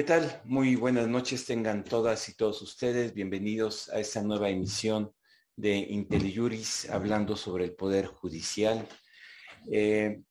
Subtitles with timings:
[0.00, 0.40] ¿Qué tal?
[0.46, 3.12] Muy buenas noches tengan todas y todos ustedes.
[3.12, 5.12] Bienvenidos a esta nueva emisión
[5.54, 8.88] de IntelliJuris hablando sobre el Poder Judicial.
[9.70, 10.22] Eh,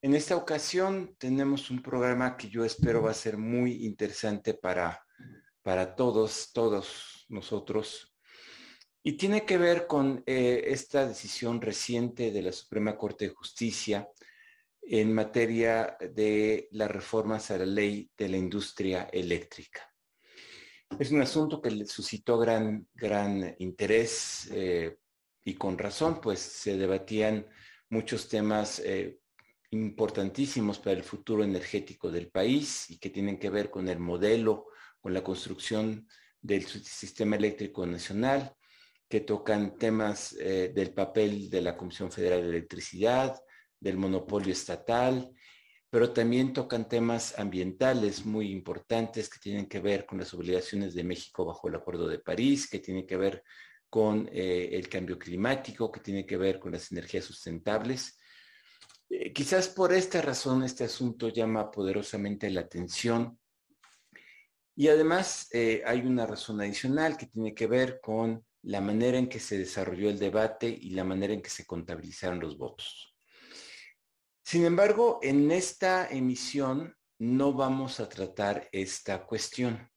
[0.00, 5.04] en esta ocasión tenemos un programa que yo espero va a ser muy interesante para,
[5.60, 8.16] para todos, todos nosotros.
[9.02, 14.08] Y tiene que ver con eh, esta decisión reciente de la Suprema Corte de Justicia
[14.90, 19.82] en materia de las reformas a la ley de la industria eléctrica.
[20.98, 24.96] Es un asunto que le suscitó gran, gran interés eh,
[25.44, 27.46] y con razón, pues se debatían
[27.90, 29.18] muchos temas eh,
[29.72, 34.68] importantísimos para el futuro energético del país y que tienen que ver con el modelo,
[35.00, 36.08] con la construcción
[36.40, 38.54] del sistema eléctrico nacional,
[39.06, 43.38] que tocan temas eh, del papel de la Comisión Federal de Electricidad,
[43.80, 45.32] del monopolio estatal,
[45.90, 51.04] pero también tocan temas ambientales muy importantes que tienen que ver con las obligaciones de
[51.04, 53.42] México bajo el Acuerdo de París, que tienen que ver
[53.88, 58.18] con eh, el cambio climático, que tiene que ver con las energías sustentables.
[59.08, 63.38] Eh, quizás por esta razón este asunto llama poderosamente la atención.
[64.76, 69.28] Y además eh, hay una razón adicional que tiene que ver con la manera en
[69.28, 73.17] que se desarrolló el debate y la manera en que se contabilizaron los votos.
[74.50, 79.90] Sin embargo, en esta emisión no vamos a tratar esta cuestión.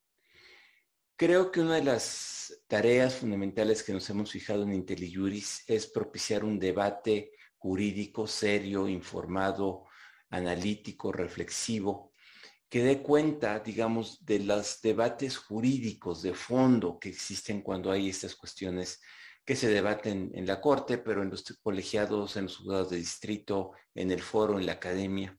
[1.15, 6.43] Creo que una de las tareas fundamentales que nos hemos fijado en IntelliJuris es propiciar
[6.43, 9.85] un debate jurídico serio, informado,
[10.31, 12.11] analítico, reflexivo,
[12.67, 18.35] que dé cuenta, digamos, de los debates jurídicos de fondo que existen cuando hay estas
[18.35, 18.99] cuestiones
[19.45, 23.71] que se debaten en la Corte, pero en los colegiados, en los juzgados de distrito,
[23.95, 25.37] en el foro, en la academia.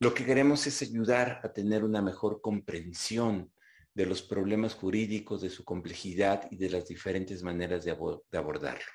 [0.00, 3.52] Lo que queremos es ayudar a tener una mejor comprensión
[3.94, 8.92] de los problemas jurídicos, de su complejidad y de las diferentes maneras de, abordarlo.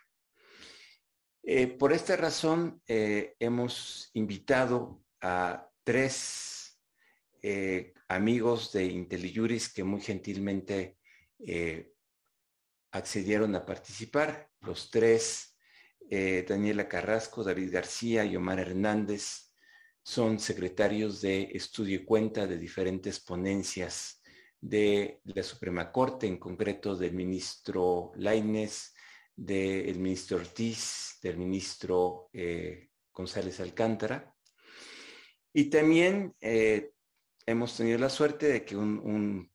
[1.43, 6.79] Eh, por esta razón, eh, hemos invitado a tres
[7.41, 10.97] eh, amigos de IntelliJuris que muy gentilmente
[12.93, 14.49] accedieron a participar.
[14.61, 15.57] Los tres,
[16.47, 19.51] Daniela Carrasco, David García y Omar Hernández,
[20.03, 24.21] son secretarios de estudio y cuenta de diferentes ponencias
[24.59, 28.93] de la Suprema Corte, en concreto del ministro Laines,
[29.35, 34.33] del ministro Ortiz, del ministro eh, González Alcántara.
[35.53, 36.93] Y también eh,
[37.45, 39.51] hemos tenido la suerte de que un,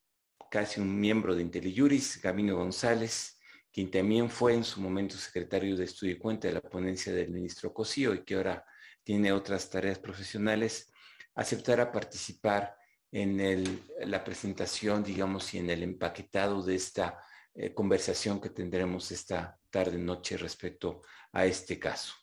[0.50, 3.38] casi un miembro de IntelliJuris, Gabino González,
[3.72, 7.30] quien también fue en su momento secretario de Estudio y Cuenta de la ponencia del
[7.30, 8.64] ministro Cosío y que ahora
[9.02, 10.92] tiene otras tareas profesionales,
[11.34, 12.76] aceptara participar
[13.10, 17.18] en la presentación, digamos, y en el empaquetado de esta
[17.54, 22.14] eh, conversación que tendremos esta tarde noche respecto a este caso.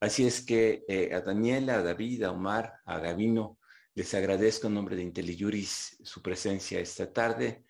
[0.00, 3.58] Así es que eh, a Daniela, a David, a Omar, a Gavino,
[3.98, 7.64] les agradezco en nombre de IntelliJuris su presencia esta tarde.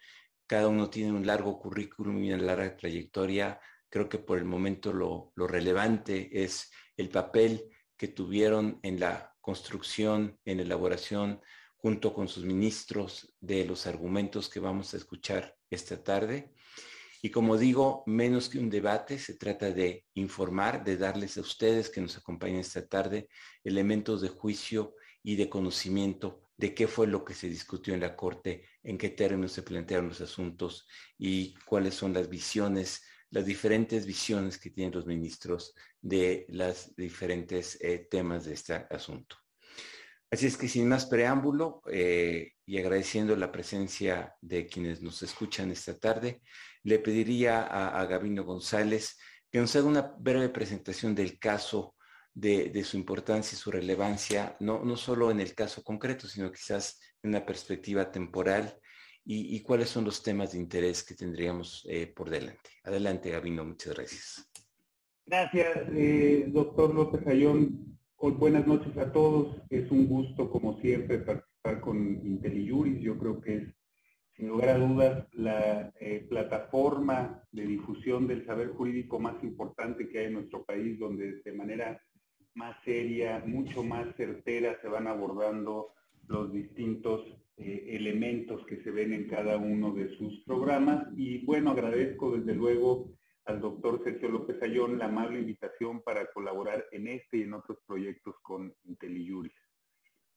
[0.47, 3.59] Cada uno tiene un largo currículum y una larga trayectoria.
[3.89, 9.34] Creo que por el momento lo, lo relevante es el papel que tuvieron en la
[9.41, 11.41] construcción, en elaboración
[11.78, 16.53] junto con sus ministros de los argumentos que vamos a escuchar esta tarde.
[17.22, 21.89] Y como digo, menos que un debate, se trata de informar, de darles a ustedes
[21.89, 23.31] que nos acompañan esta tarde
[23.65, 28.16] elementos de juicio y de conocimiento de qué fue lo que se discutió en la
[28.16, 30.86] Corte, en qué términos se plantearon los asuntos
[31.16, 37.78] y cuáles son las visiones, las diferentes visiones que tienen los ministros de los diferentes
[37.80, 39.36] eh, temas de este asunto.
[40.30, 45.70] Así es que sin más preámbulo eh, y agradeciendo la presencia de quienes nos escuchan
[45.70, 46.42] esta tarde,
[46.82, 49.16] le pediría a, Gabino González
[49.50, 51.94] que nos haga una breve presentación del caso,
[52.40, 57.00] de, su importancia y su relevancia, no, no, solo en el caso concreto, sino quizás
[57.22, 58.78] en una perspectiva temporal
[59.24, 62.70] y, cuáles son los temas de interés que tendríamos eh, por delante.
[62.84, 64.50] Adelante, Gabino, muchas gracias.
[65.26, 69.60] Gracias, eh, doctor López Ayón buenas noches a todos.
[69.68, 73.00] Es un gusto, como siempre, participar con IntelliJuris.
[73.00, 73.62] Yo creo que es,
[74.36, 80.20] sin lugar a dudas, la eh, plataforma de difusión del saber jurídico más importante que
[80.20, 82.00] hay en nuestro país, donde de manera
[82.59, 85.93] más seria, mucho más certera, se van abordando
[86.27, 87.25] los distintos
[87.57, 91.07] eh, elementos que se ven en cada uno de sus programas.
[91.16, 93.13] Y bueno, agradezco desde luego
[93.45, 97.78] al doctor Sergio López Ayón la amable invitación para colaborar en este y en otros
[97.87, 99.55] proyectos con IntelliJuris.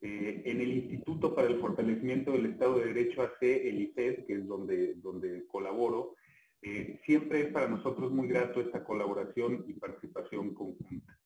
[0.02, 4.34] Eh, en el Instituto para el Fortalecimiento del Estado de Derecho AC, el IFED, que
[4.34, 6.16] es donde, donde colaboro,
[6.62, 11.21] eh, siempre es para nosotros muy grato esta colaboración y participación conjunta.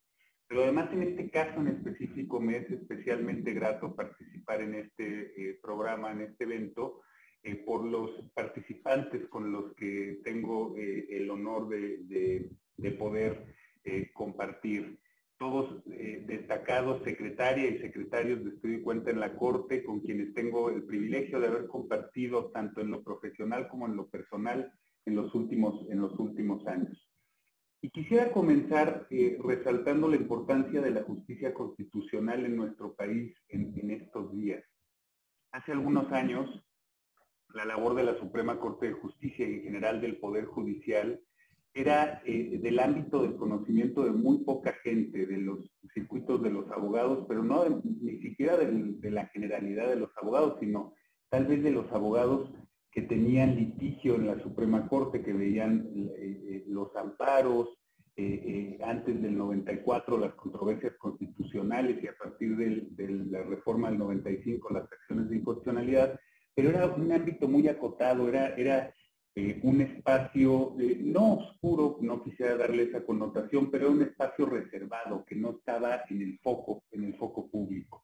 [0.48, 5.58] Pero además en este caso en específico me es especialmente grato participar en este eh,
[5.60, 7.02] programa, en este evento,
[7.64, 13.54] por los participantes con los que tengo el honor de, de poder
[14.14, 14.98] compartir
[15.38, 20.32] todos eh, destacados secretarias y secretarios de estudio y cuenta en la Corte, con quienes
[20.34, 24.72] tengo el privilegio de haber compartido tanto en lo profesional como en lo personal
[25.04, 27.05] en los últimos, en los últimos años.
[27.82, 33.90] Y quisiera comenzar eh, resaltando la importancia de la justicia constitucional en nuestro país en,
[33.90, 34.64] estos días.
[35.52, 36.48] Hace algunos años,
[37.54, 41.20] la labor de la Suprema Corte de Justicia y en general del Poder Judicial
[41.74, 45.58] era eh, del ámbito del conocimiento de muy poca gente, de los
[45.92, 50.94] circuitos de los abogados, pero no ni siquiera de, la generalidad de los abogados, sino
[51.28, 52.50] tal vez de los abogados
[52.96, 57.68] que tenían litigio en la Suprema Corte, que veían eh, eh, los amparos,
[58.82, 64.90] antes del 94 las controversias constitucionales y a partir de la reforma del 95 las
[64.90, 66.18] acciones de inconstitucionalidad,
[66.54, 68.90] pero era un ámbito muy acotado, era, era
[69.38, 75.26] eh, un espacio eh, no oscuro, no quisiera darle esa connotación, pero un espacio reservado
[75.26, 78.02] que no estaba en el foco, en el foco público.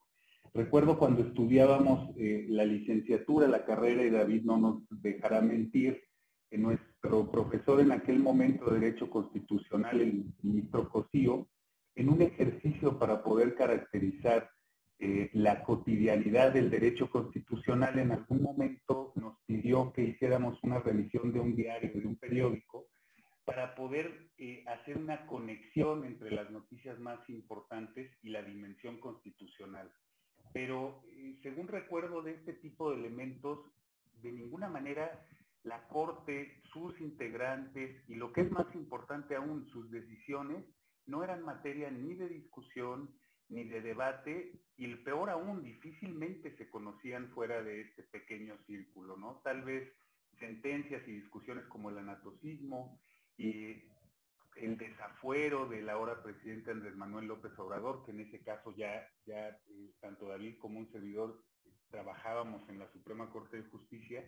[0.55, 6.03] Recuerdo cuando estudiábamos eh, la licenciatura, la carrera, y David no nos dejará mentir,
[6.49, 11.47] que nuestro profesor en aquel momento de Derecho Constitucional, el ministro Cosío,
[11.95, 14.49] en un ejercicio para poder caracterizar
[14.99, 21.33] eh, la cotidianidad del derecho constitucional en algún momento nos pidió que hiciéramos una revisión
[21.33, 22.87] de un diario, de un periódico,
[23.43, 29.91] para poder eh, hacer una conexión entre las noticias más importantes y la dimensión constitucional.
[30.53, 33.59] Pero eh, según recuerdo de este tipo de elementos,
[34.21, 35.25] de ninguna manera
[35.63, 40.63] la Corte, sus integrantes y lo que es más importante aún, sus decisiones,
[41.05, 43.09] no eran materia ni de discusión,
[43.49, 49.17] ni de debate, y el peor aún, difícilmente se conocían fuera de este pequeño círculo,
[49.17, 49.41] ¿no?
[49.43, 49.91] Tal vez
[50.39, 52.99] sentencias y discusiones como el anatocismo
[53.37, 53.83] y
[54.57, 59.49] el desafuero del ahora presidente Andrés Manuel López Obrador, que en ese caso ya, ya
[59.49, 61.43] eh, tanto David como un servidor
[61.89, 64.27] trabajábamos en la Suprema Corte de Justicia,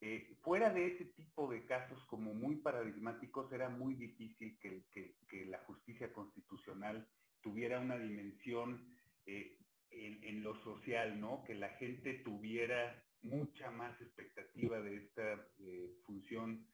[0.00, 5.46] eh, fuera de ese tipo de casos como muy paradigmáticos, era muy difícil que, que
[5.46, 7.08] la justicia constitucional
[7.40, 8.84] tuviera una dimensión
[9.24, 9.56] eh,
[9.90, 11.42] en, lo social, ¿no?
[11.44, 16.66] Que la gente tuviera mucha más expectativa de esta eh, función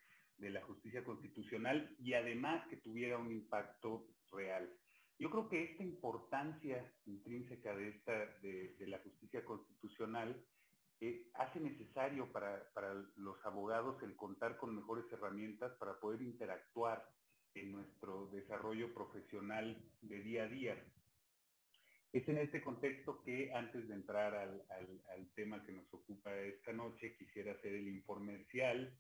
[0.42, 4.68] de la justicia constitucional y además que tuviera un impacto real.
[5.18, 8.12] Yo creo que esta importancia intrínseca de, esta,
[8.42, 10.44] de, la justicia constitucional
[11.00, 17.08] eh, hace necesario para, para, los abogados el contar con mejores herramientas para poder interactuar
[17.54, 20.84] en nuestro desarrollo profesional de día a día.
[22.12, 27.16] Es en este contexto que antes de entrar al, tema que nos ocupa esta noche,
[27.16, 28.92] quisiera hacer el informercial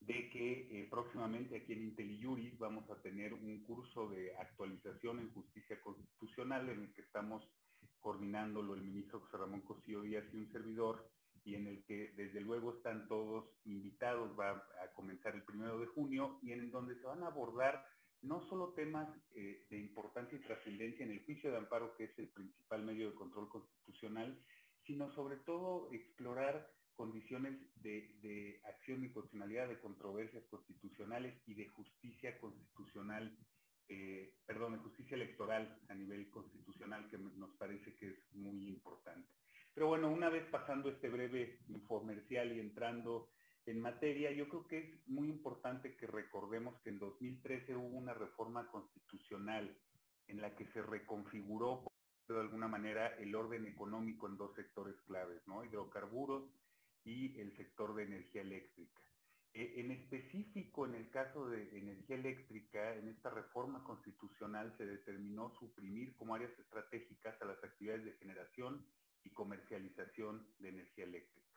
[0.00, 5.32] de que eh, próximamente aquí en IntelliJuris vamos a tener un curso de actualización en
[5.32, 7.46] justicia constitucional en el que estamos
[8.00, 11.06] coordinándolo el ministro José Ramón Cosío Díaz y un servidor
[11.44, 15.86] y en el que desde luego están todos invitados, va a comenzar el primero de
[15.86, 17.86] junio y en donde se van a abordar
[18.22, 22.18] no solo temas eh, de importancia y trascendencia en el juicio de amparo, que es
[22.18, 24.38] el principal medio de control constitucional,
[24.86, 26.70] sino sobre todo explorar
[27.00, 33.34] condiciones de, acción y constitucionalidad de controversias constitucionales y de justicia constitucional,
[33.88, 39.32] eh, perdón, de justicia electoral a nivel constitucional, que nos parece que es muy importante.
[39.72, 43.30] Pero bueno, una vez pasando este breve infomercial y entrando
[43.64, 48.12] en materia, yo creo que es muy importante que recordemos que en 2013 hubo una
[48.12, 49.74] reforma constitucional
[50.26, 51.82] en la que se reconfiguró
[52.28, 55.64] de alguna manera el orden económico en dos sectores claves, ¿no?
[55.64, 56.44] Hidrocarburos
[57.04, 59.00] y el sector de energía eléctrica.
[59.52, 65.52] E, en específico, en el caso de energía eléctrica, en esta reforma constitucional se determinó
[65.58, 68.84] suprimir como áreas estratégicas a las actividades de generación
[69.24, 71.48] y comercialización de energía eléctrica.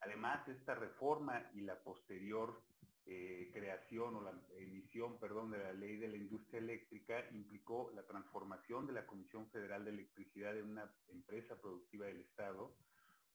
[0.00, 2.60] Además, esta reforma y la posterior
[3.06, 8.02] eh, creación o la emisión, perdón, de la ley de la industria eléctrica implicó la
[8.06, 12.72] transformación de la Comisión Federal de Electricidad en una empresa productiva del Estado,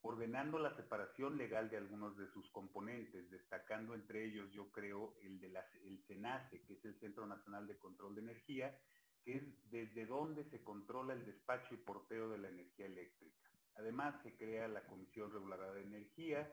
[0.01, 5.39] ordenando la separación legal de algunos de sus componentes, destacando entre ellos, yo creo, el
[5.39, 5.47] de
[5.83, 8.77] el CENACE, que es el Centro Nacional de Control de Energía,
[9.23, 13.49] que es desde donde se controla el despacho y porteo de la energía eléctrica.
[13.75, 16.51] Además, se crea la Comisión Reguladora de Energía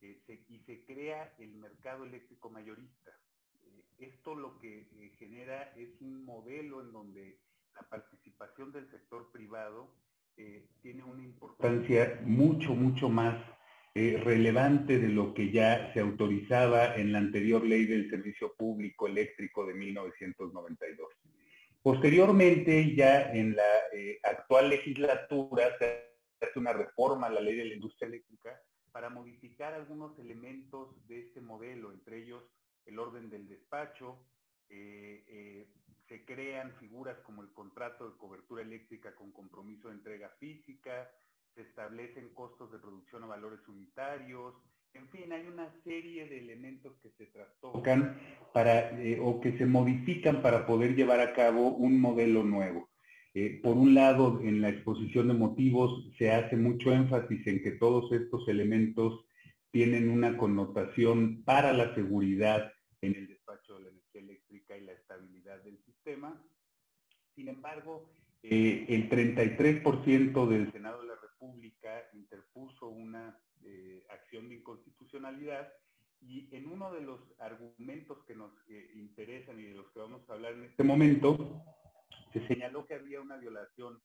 [0.00, 3.10] eh, y se crea el mercado eléctrico mayorista.
[3.62, 7.40] Eh, esto lo que eh, genera es un modelo en donde
[7.74, 9.94] la participación del sector privado
[10.82, 13.36] tiene una importancia mucho, mucho más
[13.94, 19.66] relevante de lo que ya se autorizaba en la anterior ley del servicio público eléctrico
[19.66, 21.08] de 1992.
[21.82, 23.62] Posteriormente, ya en la
[24.22, 26.08] actual legislatura, se
[26.40, 28.60] hace una reforma a la ley de la industria eléctrica
[28.92, 32.44] para modificar algunos elementos de este modelo, entre ellos
[32.84, 34.24] el orden del despacho,
[34.68, 35.68] eh, eh,
[36.08, 41.10] se crean figuras como el contrato de cobertura eléctrica con compromiso de entrega física,
[41.54, 44.54] se establecen costos de producción a valores unitarios,
[44.94, 48.18] en fin, hay una serie de elementos que se trastocan
[48.52, 52.88] para, eh, o que se modifican para poder llevar a cabo un modelo nuevo.
[53.34, 57.72] Eh, por un lado, en la exposición de motivos se hace mucho énfasis en que
[57.72, 59.24] todos estos elementos
[59.70, 62.72] tienen una connotación para la seguridad
[63.02, 65.78] en el despacho de la energía eléctrica y la estabilidad del
[67.34, 68.10] Sin embargo,
[68.42, 75.72] eh, el 33% del Senado de la República interpuso una eh, acción de inconstitucionalidad
[76.20, 78.50] y en uno de los argumentos que nos
[78.94, 81.62] interesan y de los que vamos a hablar en este momento,
[82.32, 84.00] se señaló que había una violación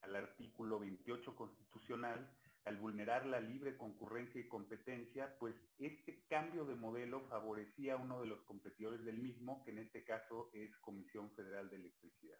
[0.00, 2.28] al artículo 28 constitucional
[2.64, 8.20] al vulnerar la libre concurrencia y competencia, pues este cambio de modelo favorecía a uno
[8.20, 12.38] de los competidores del mismo, que en este caso es Comisión Federal de Electricidad.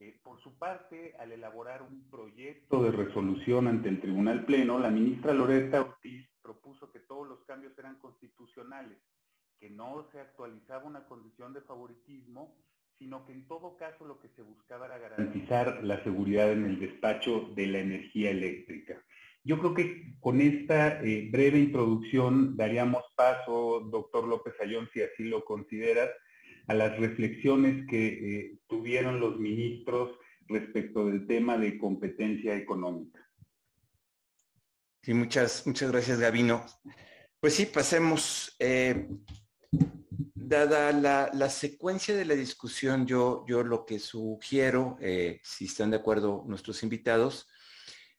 [0.00, 4.90] Eh, por su parte, al elaborar un proyecto de resolución ante el Tribunal Pleno, la
[4.90, 8.98] ministra Loretta Ortiz propuso que todos los cambios eran constitucionales,
[9.58, 12.56] que no se actualizaba una condición de favoritismo
[13.00, 16.78] sino que en todo caso lo que se buscaba era garantizar la seguridad en el
[16.78, 19.02] despacho de la energía eléctrica.
[19.42, 25.24] Yo creo que con esta eh, breve introducción daríamos paso, doctor López Ayón, si así
[25.24, 26.10] lo consideras,
[26.66, 30.10] a las reflexiones que eh, tuvieron los ministros
[30.46, 33.26] respecto del tema de competencia económica.
[35.02, 36.66] Sí, muchas, muchas gracias, Gabino.
[37.40, 38.54] Pues sí, pasemos.
[38.58, 39.08] Eh,
[40.50, 46.42] dada la, secuencia de la discusión, yo, lo que sugiero, eh, si están de acuerdo
[46.44, 47.46] nuestros invitados,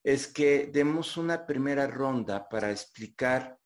[0.01, 3.59] es que demos una primera ronda para explicar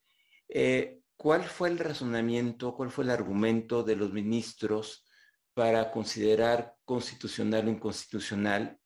[0.50, 5.06] eh, cuál fue el razonamiento, cuál fue el argumento de los ministros
[5.54, 8.80] para considerar constitucional o inconstitucional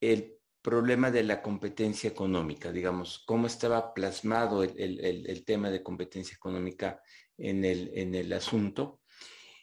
[0.00, 7.02] el problema de la competencia económica, digamos, cómo estaba plasmado el, tema de competencia económica
[7.38, 9.00] en el, en el asunto.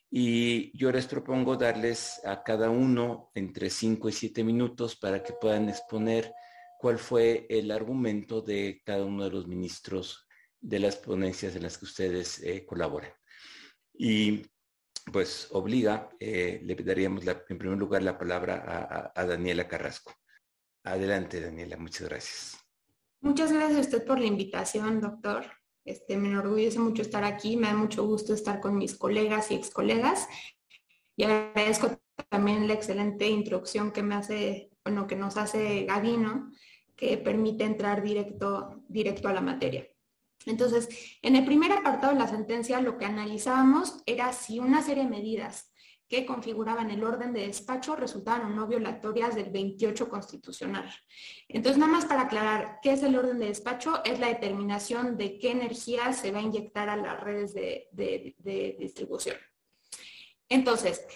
[0.09, 5.33] Y yo les propongo darles a cada uno entre 5 y 7 minutos para que
[5.33, 6.33] puedan exponer
[6.77, 10.27] cuál fue el argumento de cada uno de los ministros
[10.59, 13.11] de las ponencias en las que ustedes eh, colaboran.
[13.93, 14.41] Y
[15.11, 20.13] pues obliga, eh, le daríamos en primer lugar la palabra a Daniela Carrasco.
[20.83, 22.57] Adelante, Daniela, muchas gracias.
[23.21, 25.45] Muchas gracias a usted por la invitación, doctor.
[25.83, 29.55] Este, me enorgullece mucho estar aquí, me da mucho gusto estar con mis colegas y
[29.55, 30.27] ex colegas
[31.15, 36.51] y agradezco también la excelente introducción que me hace, bueno, que nos hace Gavino,
[36.95, 39.87] que permite entrar directo, directo a la materia.
[40.45, 45.03] Entonces, en el primer apartado de la sentencia, lo que analizábamos era si una serie
[45.03, 45.70] de medidas
[46.11, 50.93] que configuraban el orden de despacho resultaban no violatorias del 28 constitucional.
[51.47, 54.03] Entonces, nada más para aclarar, ¿qué es el orden de despacho?
[54.03, 58.75] Es la determinación de qué energía se va a inyectar a las redes de, de
[58.77, 59.37] distribución.
[60.49, 61.07] Entonces,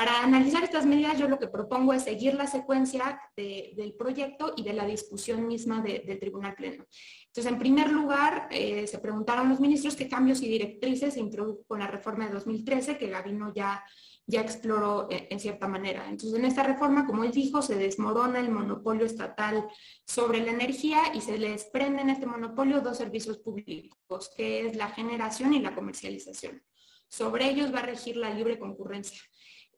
[0.00, 4.62] para analizar estas medidas, yo lo que propongo es seguir la secuencia del proyecto y
[4.62, 6.86] de la discusión misma del Tribunal Pleno.
[7.26, 11.64] Entonces, en primer lugar, eh, se preguntaron los ministros qué cambios y directrices se introdujo
[11.64, 13.84] con la reforma de 2013, que Gabino ya,
[14.24, 16.08] ya exploró en, en cierta manera.
[16.08, 19.68] Entonces, en esta reforma, como él dijo, se desmorona el monopolio estatal
[20.06, 24.88] sobre la energía y se le desprenden este monopolio dos servicios públicos, que es la
[24.88, 26.62] generación y la comercialización.
[27.06, 29.20] Sobre ellos va a regir la libre concurrencia.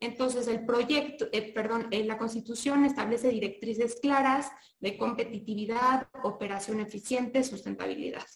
[0.03, 7.45] Entonces, el proyecto, eh, perdón, eh, la Constitución establece directrices claras de competitividad, operación eficiente,
[7.45, 8.27] sustentabilidad.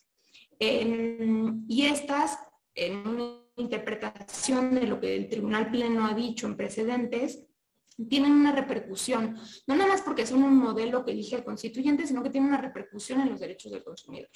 [0.58, 2.38] y estas,
[2.74, 7.44] en una interpretación de lo que el Tribunal Pleno ha dicho en precedentes,
[8.08, 12.22] tienen una repercusión, no nada más porque son un modelo que elige el constituyente, sino
[12.22, 14.30] que tienen una repercusión en los derechos del consumidor.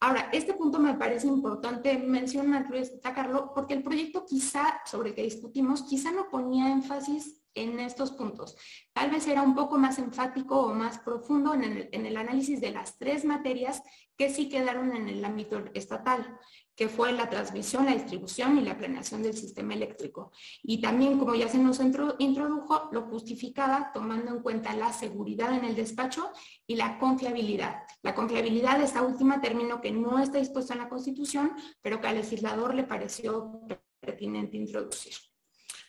[0.00, 5.14] Ahora, este punto me parece importante mencionarlo y destacarlo porque el proyecto quizá, sobre el
[5.16, 8.56] que discutimos, quizá no ponía énfasis en estos puntos.
[8.92, 12.60] Tal vez era un poco más enfático o más profundo en el, en el, análisis
[12.60, 13.82] de las tres materias
[14.16, 16.38] que sí quedaron en el ámbito estatal
[16.78, 20.30] que fue la transmisión, la distribución y la planeación del sistema eléctrico.
[20.62, 25.64] Y también, como ya se nos introdujo, lo justificaba tomando en cuenta la seguridad en
[25.64, 26.30] el despacho
[26.68, 27.82] y la confiabilidad.
[28.02, 31.50] La confiabilidad, esta última término que no está dispuesto en la Constitución,
[31.82, 33.60] pero que al legislador le pareció
[33.98, 35.14] pertinente introducir.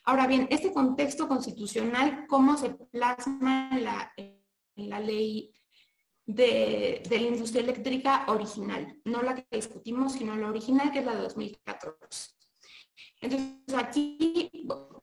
[0.06, 5.54] Ahora bien, este contexto constitucional, ¿cómo se plasma la, en la ley
[6.30, 11.16] de, la industria eléctrica original, no la que discutimos, sino la original, que es la
[11.16, 12.30] de 2014.
[13.22, 14.52] Entonces, aquí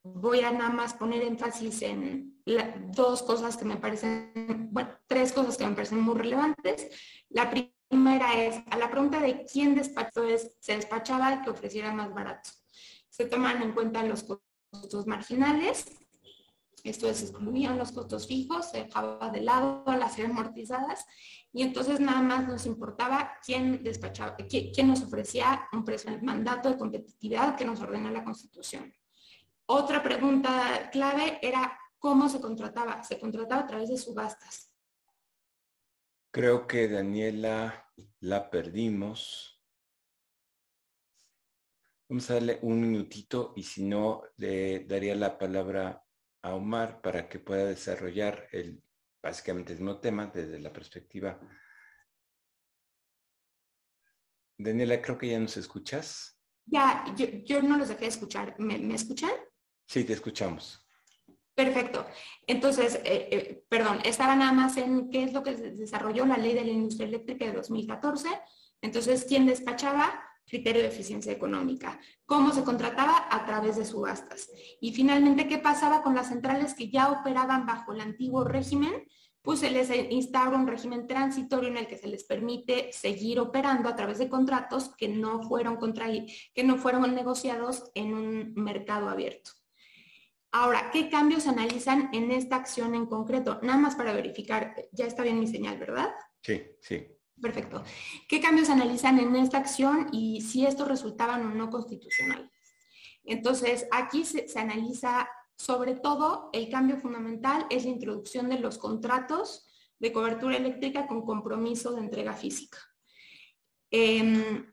[0.05, 2.41] voy a nada más poner énfasis en
[2.93, 6.89] dos cosas que me parecen, bueno, tres cosas que me parecen muy relevantes.
[7.29, 12.15] La primera es, a la pregunta de quién despachó es, se despachaba que ofreciera más
[12.15, 12.51] barato.
[13.11, 15.87] Se toman en cuenta los costos marginales,
[16.91, 21.05] esto es, excluían los costos fijos, se dejaba de lado las amortizadas
[21.53, 26.69] y entonces nada más nos importaba quién despachaba, quién, nos ofrecía un precio, el mandato
[26.69, 28.93] de competitividad que nos ordena la Constitución.
[29.67, 33.03] Otra pregunta clave era cómo se contrataba.
[33.03, 34.73] Se contrataba a través de subastas.
[36.31, 37.91] Creo que Daniela
[38.21, 39.61] la perdimos.
[42.09, 46.06] Vamos a darle un minutito y si no, le daría la palabra
[46.47, 48.83] a Omar para que pueda desarrollar el,
[49.23, 51.41] básicamente el mismo tema desde la perspectiva.
[54.57, 56.41] Daniela, creo que ya nos escuchas.
[56.67, 57.05] Ya,
[57.45, 58.55] yo, no los dejé escuchar.
[58.59, 59.31] ¿Me, escuchan?
[59.87, 60.87] Sí, te escuchamos.
[61.55, 62.07] Perfecto.
[62.47, 66.55] Entonces, eh, eh, perdón, estaba nada más en qué es lo que desarrolló la ley
[66.55, 68.29] de la industria eléctrica de 2014.
[68.83, 70.23] Entonces, ¿quién despachaba?
[70.47, 72.01] Criterio de eficiencia económica.
[72.25, 73.27] ¿Cómo se contrataba?
[73.31, 74.51] A través de subastas.
[74.81, 79.07] Y finalmente, ¿qué pasaba con las centrales que ya operaban bajo el antiguo régimen?
[79.43, 83.89] Pues se les instaura un régimen transitorio en el que se les permite seguir operando
[83.89, 86.07] a través de contratos que no fueron, contra,
[86.55, 89.53] que no fueron negociados en un mercado abierto.
[90.53, 93.61] Ahora, ¿qué cambios analizan en esta acción en concreto?
[93.63, 96.11] Nada más para verificar, ya está bien mi señal, ¿verdad?
[96.41, 97.16] Sí, sí.
[97.41, 97.85] Perfecto.
[98.29, 102.51] ¿Qué cambios analizan en esta acción y si estos resultaban o no constitucionales?
[103.25, 109.67] Entonces, aquí se, analiza sobre todo el cambio fundamental es la introducción de los contratos
[109.99, 112.79] de cobertura eléctrica con compromiso de entrega física.
[113.91, 114.73] Em,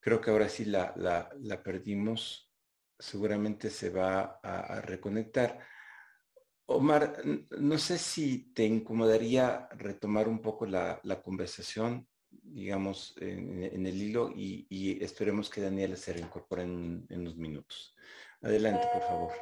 [0.00, 2.52] Creo que ahora sí la, perdimos.
[2.98, 5.60] Seguramente se va a reconectar.
[6.66, 7.20] Omar,
[7.58, 14.98] no sé si te incomodaría retomar un poco la, conversación, digamos, en, el hilo y,
[15.02, 17.94] esperemos que Daniela se reincorpore en, unos minutos.
[18.40, 19.32] Adelante, por favor.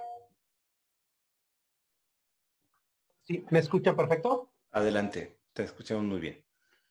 [3.22, 4.52] Sí, ¿me escucha perfecto?
[4.72, 6.44] Adelante, te escuchamos muy bien.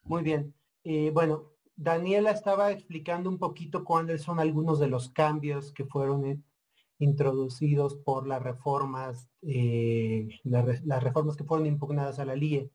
[0.03, 0.53] Muy bien.
[0.83, 6.43] Eh, bueno, Daniela estaba explicando un poquito cuáles son algunos de los cambios que fueron
[6.99, 12.69] introducidos por las reformas, eh, las reformas que fueron impugnadas a la LIE.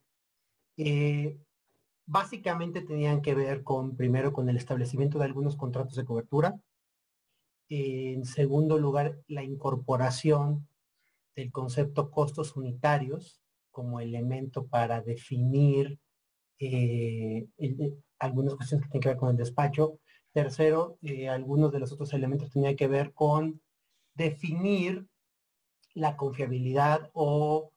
[0.78, 1.38] Eh,
[2.06, 6.58] básicamente tenían que ver con, primero, con el establecimiento de algunos contratos de cobertura.
[7.68, 10.68] en segundo lugar, la incorporación
[11.34, 15.98] del concepto costos unitarios como elemento para definir
[16.58, 17.46] eh,
[18.18, 19.98] algunas cuestiones que tienen que ver con el despacho.
[20.32, 20.98] Tercero,
[21.30, 23.60] algunos de los otros elementos tenían que ver con
[24.14, 25.08] definir
[25.94, 27.72] la confiabilidad o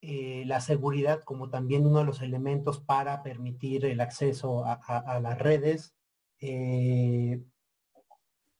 [0.00, 5.38] eh, la seguridad como también uno de los elementos para permitir el acceso a, las
[5.38, 5.94] redes.
[6.40, 7.40] Eh,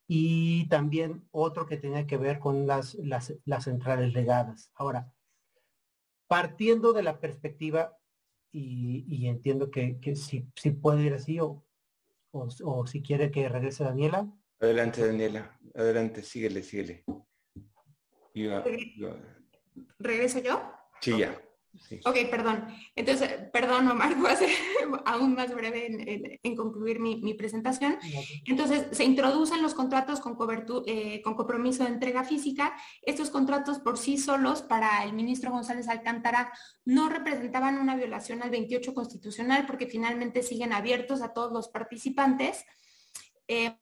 [0.07, 3.33] y también otro que tenía que ver con las, las,
[3.65, 4.71] centrales legadas.
[4.75, 5.13] Ahora,
[6.29, 7.97] partiendo de la perspectiva,
[8.53, 11.65] y, entiendo que, si, puede ir así o,
[12.33, 14.31] o si quiere que regrese Daniela,
[14.63, 15.59] Adelante, Daniela.
[15.75, 17.05] Adelante, síguele, síguele.
[19.99, 20.63] ¿Regreso yo?
[21.01, 21.37] Sí, ya.
[22.05, 22.69] Ok, perdón.
[22.95, 24.51] Entonces, perdón, Omar, voy a ser
[25.05, 27.99] aún más breve en, concluir mi, presentación.
[28.47, 30.37] Entonces, se introducen los contratos con,
[30.87, 32.73] eh, con compromiso de entrega física.
[33.03, 36.53] Estos contratos por sí solos, para el ministro González Alcántara,
[36.85, 42.65] no representaban una violación al 28 constitucional porque finalmente siguen abiertos a todos los participantes.
[43.49, 43.77] Eh,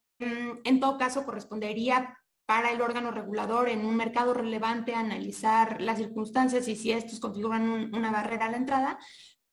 [0.63, 6.67] en todo caso, correspondería para el órgano regulador en un mercado relevante analizar las circunstancias
[6.67, 8.99] y si estos configuran una barrera a la entrada,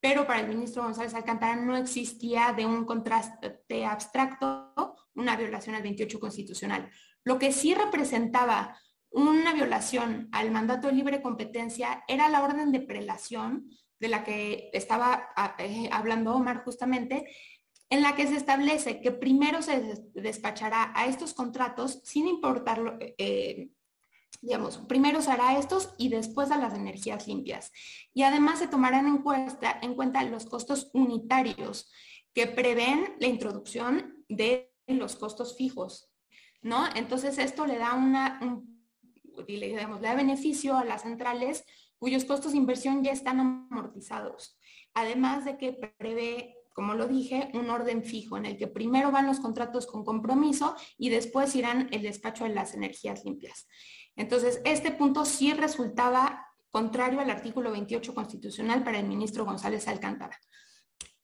[0.01, 5.83] pero para el ministro González Alcántara no existía de un contraste abstracto una violación al
[5.83, 6.91] 28 constitucional.
[7.25, 8.79] Lo que sí representaba
[9.11, 13.69] una violación al mandato de libre competencia era la orden de prelación
[14.01, 17.27] de la que estaba ah, eh, hablando Omar justamente,
[17.91, 23.71] en la que se establece que primero se despachará a estos contratos sin importarlo, eh,
[24.43, 27.73] digamos, primero se hará estos y después a las energías limpias.
[28.13, 31.91] Y además se tomarán en cuenta, en cuenta los costos unitarios
[32.35, 36.11] que prevén la introducción de los costos fijos,
[36.63, 36.85] ¿no?
[36.95, 38.41] Entonces esto le da una,
[39.47, 41.65] le da beneficio a las centrales
[41.99, 44.59] cuyos costos de inversión ya están amortizados.
[44.95, 49.27] Además de que prevé, como lo dije, un orden fijo en el que primero van
[49.27, 53.67] los contratos con compromiso y después irán el despacho de las energías limpias.
[54.15, 60.39] Entonces, este punto sí resultaba contrario al artículo 28 constitucional para el ministro González Alcántara.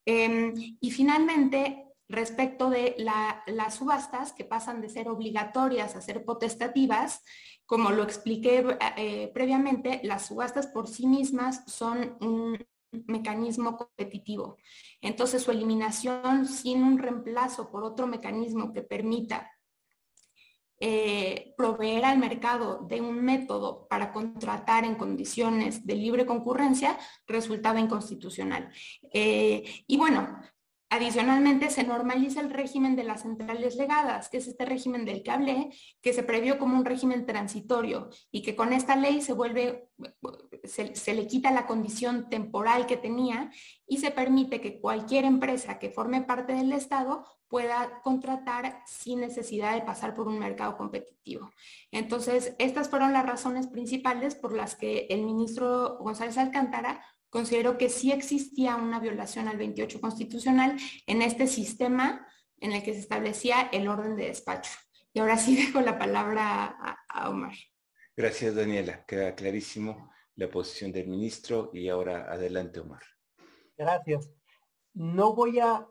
[0.05, 7.23] Em, y finalmente, respecto de las subastas que pasan de ser obligatorias a ser potestativas,
[7.65, 12.59] como lo expliqué eh, previamente, las subastas por sí mismas son un
[13.07, 14.57] mecanismo competitivo.
[15.01, 19.51] Entonces, su eliminación sin un reemplazo por otro mecanismo que permita
[20.81, 27.81] eh, proveer al mercado de un método para contratar en condiciones de libre concurrencia resultaba
[27.81, 28.71] inconstitucional.
[29.13, 30.41] Eh, y bueno,
[30.95, 35.33] Adicionalmente, se normaliza el régimen de las centrales legadas, que es este régimen del que
[35.33, 39.89] hablé, que se previó como un régimen transitorio y que con esta ley se vuelve,
[40.63, 43.51] se, le quita la condición temporal que tenía
[43.89, 49.75] y se permite que cualquier empresa que forme parte del Estado pueda contratar sin necesidad
[49.75, 51.51] de pasar por un mercado competitivo.
[51.91, 57.05] Entonces, estas fueron las razones principales por las que el ministro González Alcántara
[57.35, 60.77] considero que sí existía una violación al 28 constitucional
[61.09, 62.25] en este sistema
[62.61, 64.71] en el que se establecía el orden de despacho.
[65.13, 66.77] Y ahora sí dejo la palabra
[67.09, 67.55] a, Omar.
[68.17, 69.05] Gracias, Daniela.
[69.05, 73.03] Queda clarísimo la posición del ministro y ahora adelante, Omar.
[73.77, 74.31] Gracias.
[74.93, 75.89] No voy a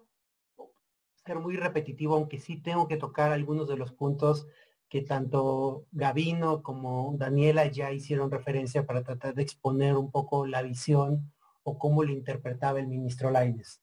[1.26, 4.48] ser muy repetitivo, aunque sí tengo que tocar algunos de los puntos
[4.88, 10.62] que tanto Gavino como Daniela ya hicieron referencia para tratar de exponer un poco la
[10.62, 11.33] visión
[11.64, 13.82] o cómo lo interpretaba el ministro Laines.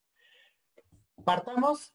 [1.25, 1.95] Partamos,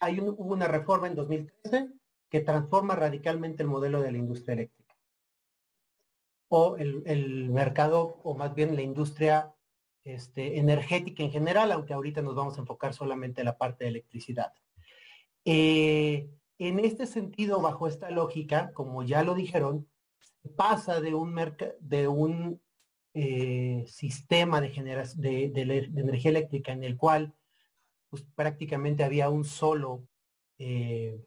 [0.00, 1.90] hay hubo una reforma en 2013
[2.28, 4.86] que transforma radicalmente el modelo de la industria eléctrica
[6.48, 9.54] o el, mercado, o más bien la industria
[10.04, 13.90] este, energética en general, aunque ahorita nos vamos a enfocar solamente en la parte de
[13.90, 14.52] electricidad.
[15.44, 19.88] Eh, en este sentido, bajo esta lógica, como ya lo dijeron,
[20.56, 21.36] pasa de un,
[21.80, 22.60] de un
[23.18, 27.32] eh, sistema de, de, energía eléctrica en el cual
[28.10, 30.06] pues, prácticamente había un solo
[30.58, 31.24] eh,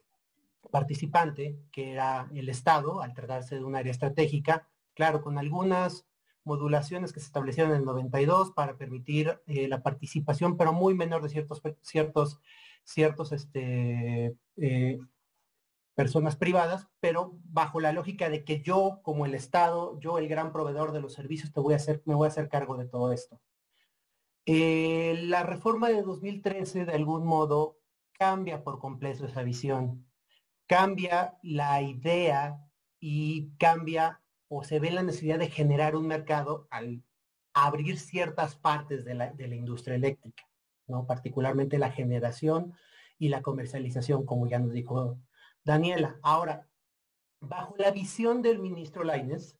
[0.70, 6.06] participante, que era el Estado, al tratarse de un área estratégica, claro, con algunas
[6.44, 11.24] modulaciones que se establecieron en el 92 para permitir eh, la participación, pero muy menor
[11.24, 12.38] de ciertos, ciertos,
[12.84, 14.36] ciertos este,
[16.00, 20.50] personas privadas, pero bajo la lógica de que yo, como el Estado, yo, el gran
[20.50, 23.12] proveedor de los servicios, te voy a hacer, me voy a hacer cargo de todo
[23.12, 23.38] esto.
[24.46, 27.76] Eh, la reforma de 2013, de algún modo,
[28.12, 30.06] cambia por completo esa visión,
[30.66, 32.64] cambia la idea
[32.98, 37.02] y cambia o se ve la necesidad de generar un mercado al
[37.52, 40.44] abrir ciertas partes de la, de la industria eléctrica,
[40.86, 41.06] ¿no?
[41.06, 42.72] particularmente la generación
[43.18, 45.18] y la comercialización, como ya nos dijo
[45.64, 46.68] Daniela, ahora,
[47.40, 49.58] bajo la visión del ministro Laines,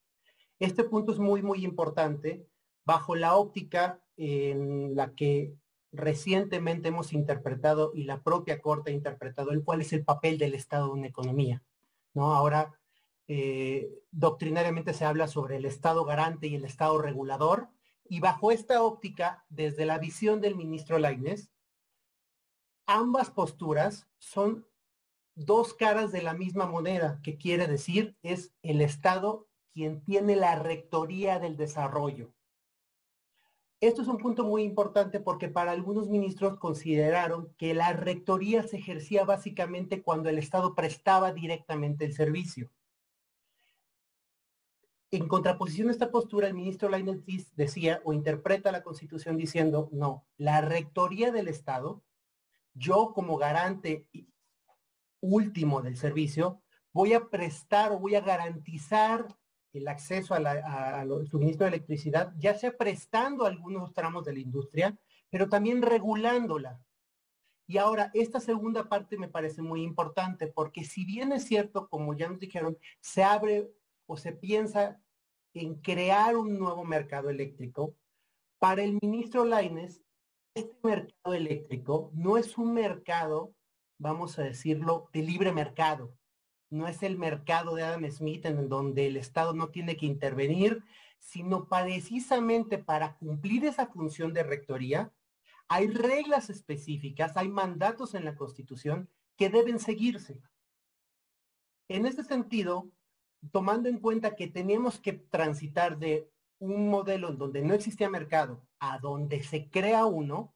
[0.58, 2.46] este punto es muy, muy importante,
[2.84, 5.54] bajo la óptica en la que
[5.92, 10.54] recientemente hemos interpretado y la propia Corte ha interpretado el cuál es el papel del
[10.54, 11.62] Estado en una economía.
[12.14, 12.34] ¿no?
[12.34, 12.72] Ahora,
[13.26, 17.68] eh, doctrinariamente se habla sobre el Estado garante y el Estado regulador,
[18.08, 21.50] y bajo esta óptica, desde la visión del ministro Laines,
[22.86, 24.66] ambas posturas son
[25.46, 30.56] dos caras de la misma moneda, que quiere decir es el Estado quien tiene la
[30.56, 32.32] rectoría del desarrollo.
[33.80, 38.76] Esto es un punto muy importante porque para algunos ministros consideraron que la rectoría se
[38.76, 42.70] ejercía básicamente cuando el Estado prestaba directamente el servicio.
[45.10, 47.24] En contraposición a esta postura, el ministro Lainez
[47.56, 52.02] decía o interpreta la Constitución diciendo, no, la rectoría del Estado,
[52.74, 54.06] yo como garante
[55.20, 59.26] último del servicio, voy a prestar o voy a garantizar
[59.72, 64.98] el acceso al suministro de electricidad, ya sea prestando algunos tramos de la industria,
[65.30, 66.80] pero también regulándola.
[67.68, 72.14] Y ahora, esta segunda parte me parece muy importante porque si bien es cierto, como
[72.14, 73.70] ya nos dijeron, se abre
[74.06, 75.00] o se piensa
[75.54, 77.94] en crear un nuevo mercado eléctrico,
[78.58, 80.02] para el ministro Laines,
[80.54, 83.54] este mercado eléctrico no es un mercado,
[84.00, 86.16] vamos a decirlo, de libre mercado.
[86.70, 90.82] No es el mercado de Adam Smith en donde el Estado no tiene que intervenir,
[91.18, 95.12] sino precisamente para cumplir esa función de rectoría,
[95.68, 100.40] hay reglas específicas, hay mandatos en la Constitución que deben seguirse.
[101.88, 102.90] En este sentido,
[103.52, 108.66] tomando en cuenta que teníamos que transitar de un modelo en donde no existía mercado
[108.78, 110.52] a donde se crea uno,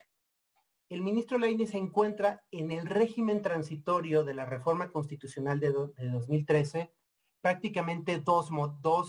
[0.88, 6.92] el ministro Leine se encuentra en el régimen transitorio de la reforma constitucional de, 2013
[7.40, 8.50] prácticamente dos,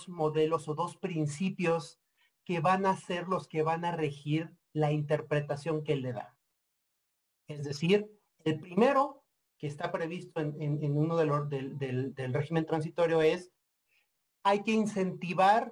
[0.09, 2.01] modelos o dos principios
[2.43, 6.37] que van a ser los que van a regir la interpretación que él le da.
[7.47, 8.11] Es decir,
[8.43, 9.23] el primero
[9.57, 13.53] que está previsto en, uno del régimen transitorio es
[14.43, 15.71] hay que incentivar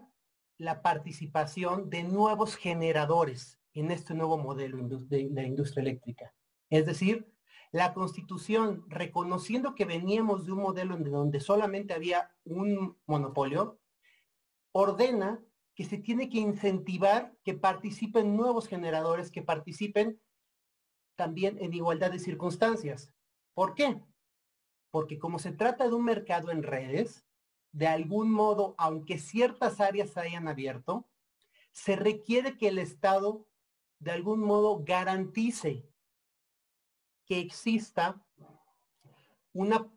[0.57, 6.33] la participación de nuevos generadores en este nuevo modelo de la industria eléctrica.
[6.69, 7.33] Es decir,
[7.71, 13.79] la constitución, reconociendo que veníamos de un modelo en donde solamente había un monopolio,
[14.71, 15.43] ordena
[15.75, 20.21] que se tiene que incentivar que participen nuevos generadores, que participen
[21.15, 23.11] también en igualdad de circunstancias.
[23.55, 23.99] ¿Por qué?
[24.91, 27.25] Porque como se trata de un mercado en redes,
[27.71, 31.07] de algún modo, aunque ciertas áreas se hayan abierto,
[31.71, 33.47] se requiere que el Estado
[34.03, 35.85] de algún modo garantice
[37.25, 38.21] que exista
[39.53, 39.89] una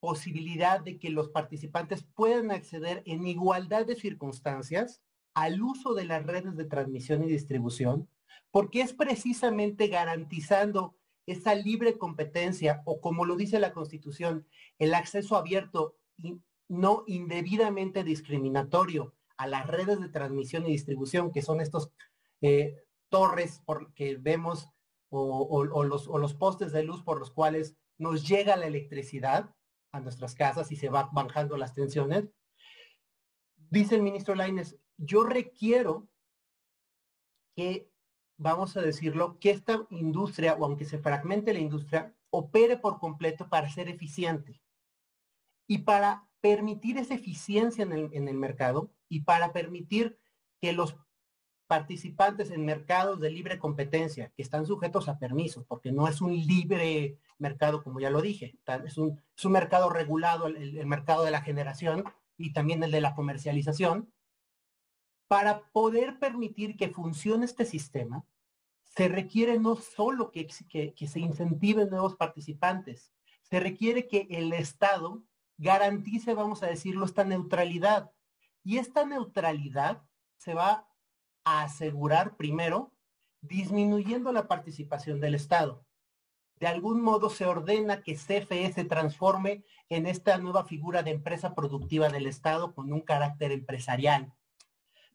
[0.00, 5.02] posibilidad de que los participantes puedan acceder en igualdad de circunstancias
[5.34, 8.08] al uso de las redes de transmisión y distribución,
[8.50, 14.46] porque es precisamente garantizando esa libre competencia o como lo dice la Constitución,
[14.78, 15.96] el acceso abierto
[16.68, 21.90] no indebidamente discriminatorio a las redes de transmisión y distribución, que son estos
[22.40, 24.68] eh, torres por, que vemos
[25.08, 29.54] o, los, o los postes de luz por los cuales nos llega la electricidad
[29.92, 32.28] a nuestras casas y se va bajando las tensiones.
[33.70, 36.08] Dice el ministro Laines, yo requiero
[37.54, 37.90] que,
[38.36, 43.48] vamos a decirlo, que esta industria, o aunque se fragmente la industria, opere por completo
[43.48, 44.60] para ser eficiente.
[45.66, 50.18] Y para permitir esa eficiencia en el, mercado y para permitir
[50.60, 50.96] que los
[51.66, 56.34] participantes en mercados de libre competencia, que están sujetos a permisos, porque no es un
[56.34, 62.04] libre mercado, como ya lo dije, es un, mercado regulado, el, mercado de la generación
[62.36, 64.12] y también el de la comercialización,
[65.28, 68.24] para poder permitir que funcione este sistema,
[68.84, 75.22] se requiere no solo que, que se incentiven nuevos participantes, se requiere que el Estado
[75.58, 78.10] garantice, vamos a decirlo, esta neutralidad.
[78.64, 80.02] Y esta neutralidad
[80.38, 80.88] se va
[81.46, 82.92] a asegurar primero
[83.40, 85.86] disminuyendo la participación del Estado.
[86.58, 91.54] De algún modo se ordena que CFE se transforme en esta nueva figura de empresa
[91.54, 94.34] productiva del Estado con un carácter empresarial.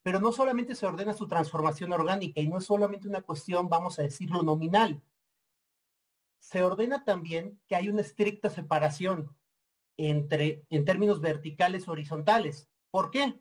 [0.03, 3.99] Pero no solamente se ordena su transformación orgánica y no es solamente una cuestión, vamos
[3.99, 5.03] a decirlo, nominal.
[6.39, 9.35] Se ordena también que hay una estricta separación
[9.97, 12.69] entre, en términos verticales horizontales.
[12.89, 13.37] ¿Por qué?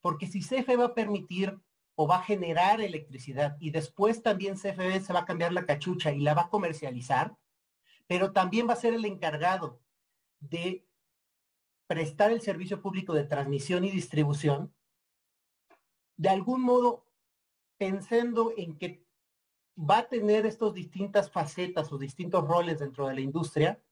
[0.00, 1.60] Porque si CFE va a permitir
[1.96, 6.12] o va a generar electricidad y después también CFE se va a cambiar la cachucha
[6.12, 7.36] y la va a comercializar,
[8.06, 9.80] pero también va a ser el encargado
[10.40, 10.86] de
[11.86, 14.74] prestar el servicio público de transmisión y distribución,
[16.16, 17.06] de algún modo
[17.76, 19.04] pensando en que
[19.78, 23.82] va a tener estas distintas facetas o distintos roles dentro de la industria,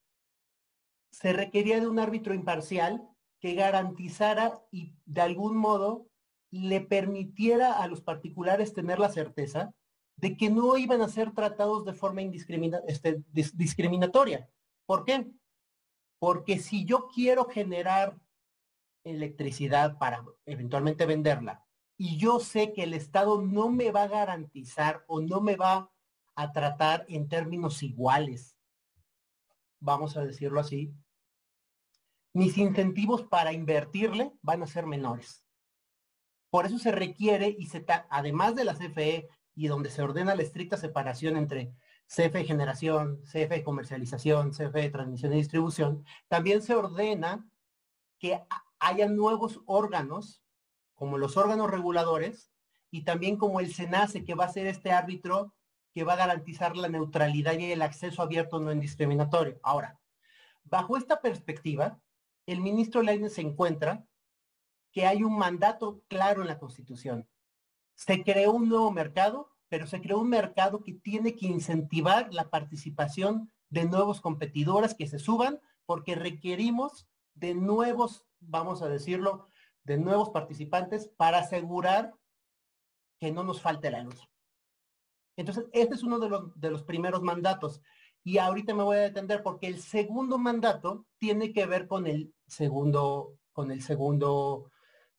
[1.11, 3.09] se requería de un árbitro imparcial
[3.41, 6.09] que garantizara y de algún modo
[6.53, 9.75] le permitiera a los particulares tener la certeza
[10.17, 14.49] de que no iban a ser tratados de forma este, discriminatoria.
[14.87, 15.33] ¿Por qué?
[16.19, 18.17] Porque si yo quiero generar
[19.03, 21.65] electricidad para eventualmente venderla
[21.97, 25.91] y yo sé que el Estado no me va a garantizar o no me va
[26.35, 28.59] a tratar en términos iguales,
[29.81, 30.95] vamos a decirlo así,
[32.35, 35.45] mis incentivos para invertirle van a ser menores.
[36.53, 40.43] Por eso se requiere, y se además de la CFE, y donde se ordena la
[40.43, 41.73] estricta separación entre
[42.07, 47.49] CFE generación, CFE comercialización, CFE transmisión y distribución, también se ordena
[48.19, 48.43] que
[48.79, 50.43] haya nuevos órganos,
[50.95, 52.53] como los órganos reguladores,
[52.91, 55.55] y también como el SENACE, que va a ser este árbitro
[55.95, 59.59] que va a garantizar la neutralidad y el acceso abierto no indiscriminatorio.
[59.63, 59.99] Ahora,
[60.65, 61.99] bajo esta perspectiva,
[62.45, 64.05] el ministro Leines se encuentra
[64.93, 67.29] que hay un mandato claro en la Constitución.
[67.95, 72.51] Se creó un nuevo mercado, pero se creó un mercado que tiene que incentivar la
[72.51, 79.49] participación de nuevos competidores que se suban porque requerimos de nuevos, vamos a decirlo,
[79.85, 82.15] de nuevos participantes para asegurar
[83.19, 84.29] que no nos falte la luz.
[85.37, 87.81] Entonces, este es uno de los, de los primeros mandatos.
[88.23, 92.35] Y ahorita me voy a detener porque el segundo mandato tiene que ver con el
[92.47, 94.71] segundo, con el segundo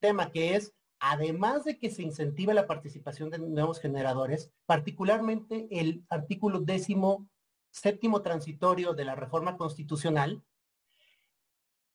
[0.03, 6.03] tema, que es, además de que se incentive la participación de nuevos generadores, particularmente el
[6.09, 7.29] artículo décimo
[7.71, 10.43] séptimo transitorio de la reforma constitucional,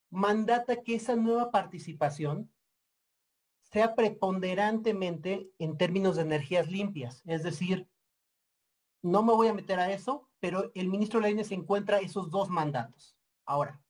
[0.08, 2.50] mandata que esa nueva participación
[3.60, 7.22] sea preponderantemente en términos de energías limpias.
[7.26, 7.86] Es decir,
[9.02, 13.18] no me voy a meter a eso, pero el ministro Lainez encuentra esos dos mandatos.
[13.44, 13.82] Ahora,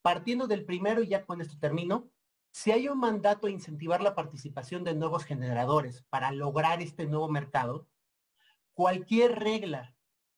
[0.00, 2.08] partiendo del primero, y ya con esto termino,
[2.52, 7.28] si hay un mandato a incentivar la participación de nuevos generadores para lograr este nuevo
[7.28, 7.86] mercado,
[8.74, 9.94] cualquier regla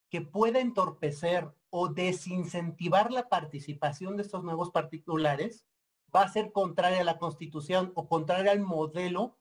[0.09, 5.67] que pueda entorpecer o desincentivar la participación de estos nuevos particulares
[6.15, 9.39] va a ser contraria a la Constitución o contraria al modelo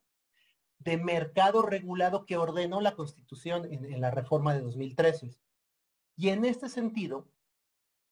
[0.78, 5.36] de mercado regulado que ordenó la Constitución en, la reforma de 2013.
[6.16, 7.28] Y en este sentido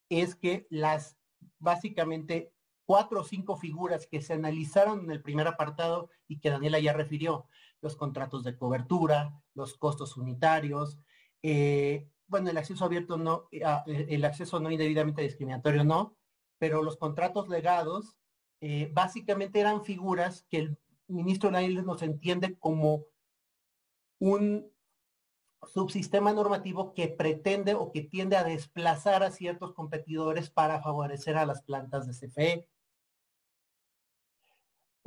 [0.09, 1.17] es que las
[1.59, 2.51] básicamente
[2.87, 6.93] cuatro o cinco figuras que se analizaron en el primer apartado y que Daniela ya
[6.93, 7.45] refirió,
[7.81, 10.97] los contratos de cobertura, los costos unitarios,
[11.43, 16.17] eh, bueno, el acceso abierto no, eh, ah, eh, el acceso no indebidamente discriminatorio no,
[16.57, 18.17] pero los contratos legados
[18.91, 23.05] básicamente eran figuras que el ministro Nailes nos entiende como
[24.17, 24.71] un
[25.67, 31.45] subsistema normativo que pretende o que tiende a desplazar a ciertos competidores para favorecer a
[31.45, 32.67] las plantas de CFE.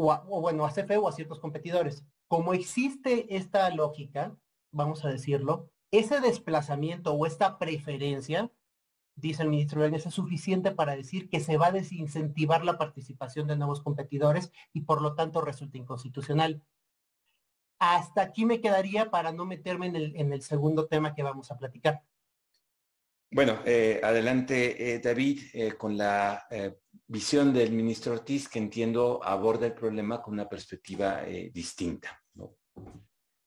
[0.03, 2.07] O, bueno, a CFE o a ciertos competidores.
[2.27, 4.35] Como existe esta lógica,
[4.73, 8.51] vamos a decirlo, ese desplazamiento o esta preferencia,
[9.15, 13.47] dice el ministro Lainez, es suficiente para decir que se va a desincentivar la participación
[13.47, 16.63] de nuevos competidores y por lo tanto resulta inconstitucional.
[17.79, 22.03] Hasta aquí me quedaría para no meterme en el, segundo tema que vamos a platicar.
[23.33, 26.47] Bueno, eh, adelante eh, David eh, con la
[27.07, 32.21] visión del ministro Ortiz que entiendo aborda el problema con una perspectiva distinta.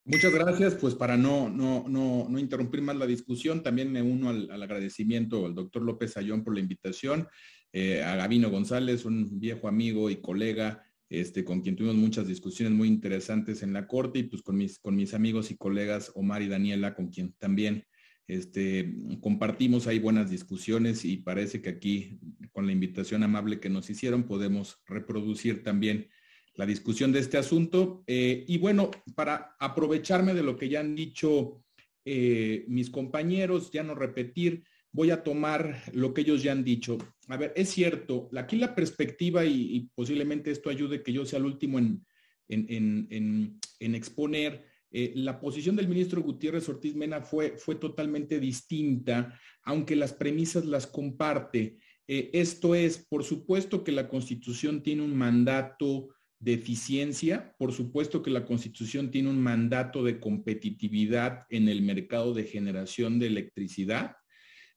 [0.05, 4.29] Muchas gracias, pues para no, no, no, no interrumpir más la discusión, también me uno
[4.29, 7.27] al, agradecimiento al doctor López Ayón por la invitación,
[7.73, 12.89] a Gabino González, un viejo amigo y colega, este, con quien tuvimos muchas discusiones muy
[12.89, 16.49] interesantes en la corte, y pues con mis, con mis amigos y colegas Omar y
[16.49, 17.85] Daniela, con quien también
[18.27, 22.19] este, compartimos ahí buenas discusiones y parece que aquí,
[22.51, 26.09] con la invitación amable que nos hicieron, podemos reproducir también
[26.55, 28.03] la discusión de este asunto.
[28.07, 31.63] Eh, y bueno, para aprovecharme de lo que ya han dicho
[32.05, 36.97] eh, mis compañeros, ya no repetir, voy a tomar lo que ellos ya han dicho.
[37.27, 41.45] A ver, es cierto, aquí la perspectiva y, posiblemente esto ayude que yo sea el
[41.45, 42.05] último en,
[42.49, 44.65] en, exponer.
[44.93, 50.65] Eh, la posición del ministro Gutiérrez Ortiz Mena fue, fue totalmente distinta, aunque las premisas
[50.65, 51.77] las comparte.
[52.07, 56.09] esto es, por supuesto que la Constitución tiene un mandato
[56.43, 57.55] de eficiencia.
[57.57, 63.17] Por supuesto que la Constitución tiene un mandato de competitividad en el mercado de generación
[63.17, 64.17] de electricidad,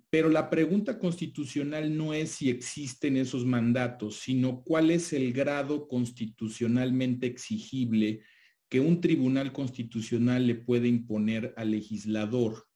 [0.08, 5.88] pero la pregunta constitucional no es si existen esos mandatos, sino cuál es el grado
[5.88, 8.20] constitucionalmente exigible
[8.68, 12.66] que un tribunal constitucional le puede imponer al legislador.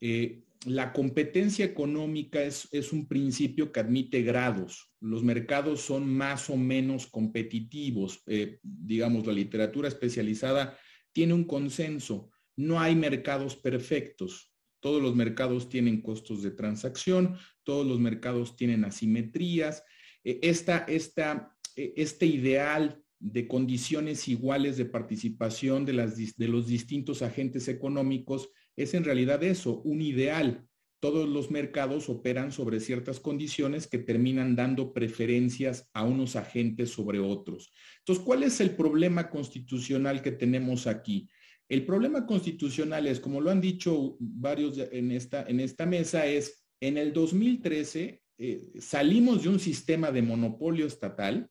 [0.00, 4.92] Eh, la competencia económica es, un principio que admite grados.
[5.00, 8.22] Los mercados son más o menos competitivos.
[8.26, 10.76] Eh, digamos, la literatura especializada
[11.12, 12.30] tiene un consenso.
[12.56, 14.52] No hay mercados perfectos.
[14.80, 19.84] Todos los mercados tienen costos de transacción, todos los mercados tienen asimetrías.
[20.24, 27.22] Eh, esta, eh, este ideal de condiciones iguales de participación de, las, de los distintos
[27.22, 30.64] agentes económicos es en realidad eso, un ideal.
[31.00, 37.18] Todos los mercados operan sobre ciertas condiciones que terminan dando preferencias a unos agentes sobre
[37.20, 37.72] otros.
[38.00, 41.28] Entonces, ¿cuál es el problema constitucional que tenemos aquí?
[41.68, 46.64] El problema constitucional es, como lo han dicho varios en esta, en esta mesa, es
[46.80, 51.50] en el 2013 eh, salimos de un sistema de monopolio estatal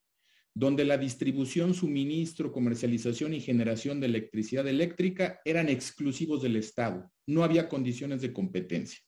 [0.57, 7.11] donde la distribución, suministro, comercialización y generación de electricidad eléctrica eran exclusivos del Estado.
[7.27, 8.99] No había condiciones de competencia.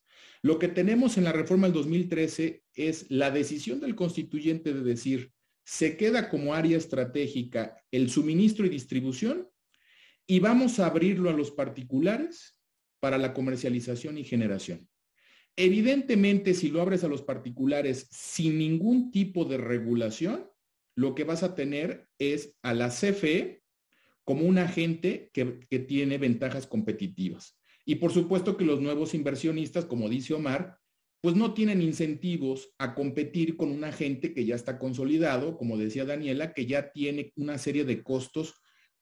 [0.43, 5.31] Lo que tenemos en la reforma del 2013 es la decisión del constituyente de decir,
[5.65, 9.49] se queda como área estratégica el suministro y distribución
[10.27, 12.59] y vamos a abrirlo a los particulares
[12.99, 14.87] para la comercialización y generación.
[15.55, 20.47] Evidentemente, si lo abres a los particulares sin ningún tipo de regulación,
[20.99, 23.63] lo que vas a tener es a la CFE
[24.25, 27.57] como un agente que, que tiene ventajas competitivas.
[27.85, 30.77] Y por supuesto que los nuevos inversionistas, como dice Omar,
[31.21, 36.03] pues no tienen incentivos a competir con un agente que ya está consolidado, como decía
[36.03, 38.55] Daniela, que ya tiene una serie de costos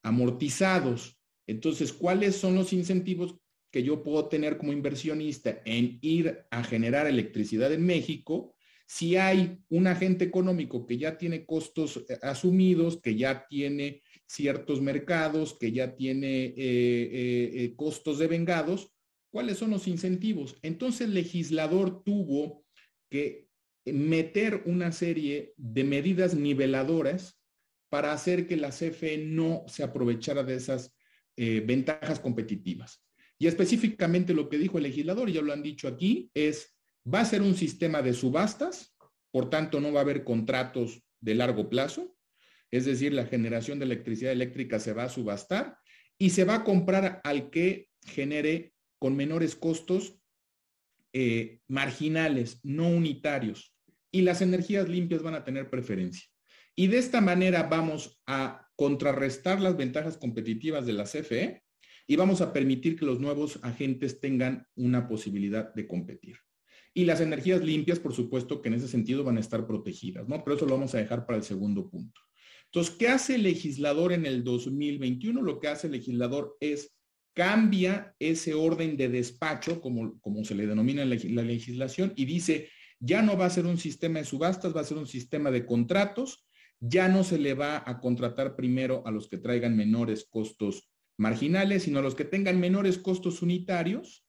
[0.03, 1.19] amortizados.
[1.47, 3.37] Entonces, ¿cuáles son los incentivos
[3.71, 8.53] que yo puedo tener como inversionista en ir a generar electricidad en México
[8.87, 14.81] si hay un agente económico que ya tiene costos eh, asumidos, que ya tiene ciertos
[14.81, 18.93] mercados, que ya tiene eh, eh, costos devengados,
[19.29, 20.57] ¿cuáles son los incentivos?
[20.61, 22.63] Entonces el legislador tuvo
[23.09, 23.49] que
[23.85, 27.41] meter una serie de medidas niveladoras
[27.89, 30.93] para hacer que la CFE no se aprovechara de esas
[31.37, 33.05] ventajas competitivas.
[33.37, 36.76] Y específicamente lo que dijo el legislador, ya lo han dicho aquí, es
[37.07, 38.95] Va a ser un sistema de subastas,
[39.31, 42.15] por tanto no va a haber contratos de largo plazo,
[42.71, 45.77] es decir, la generación de electricidad eléctrica se va a subastar
[46.17, 50.19] y se va a comprar al que genere con menores costos
[51.13, 53.73] eh, marginales, no unitarios.
[54.11, 56.25] Y las energías limpias van a tener preferencia.
[56.75, 61.63] Y de esta manera vamos a contrarrestar las ventajas competitivas de la CFE
[62.05, 66.37] y vamos a permitir que los nuevos agentes tengan una posibilidad de competir.
[66.97, 70.43] Y las energías limpias, por supuesto, que en ese sentido van a estar protegidas, ¿no?
[70.43, 72.19] Pero eso lo vamos a dejar para el segundo punto.
[72.65, 75.43] Entonces, ¿qué hace el legislador en el 2021?
[75.43, 76.97] Lo que hace el legislador es
[77.35, 82.69] cambia ese orden de despacho, como, como se le denomina en la, legislación, y dice,
[82.99, 85.67] ya no va a ser un sistema de subastas, va a ser un sistema de
[85.67, 86.47] contratos,
[86.79, 91.83] ya no se le va a contratar primero a los que traigan menores costos marginales,
[91.83, 94.26] sino a los que tengan menores costos unitarios,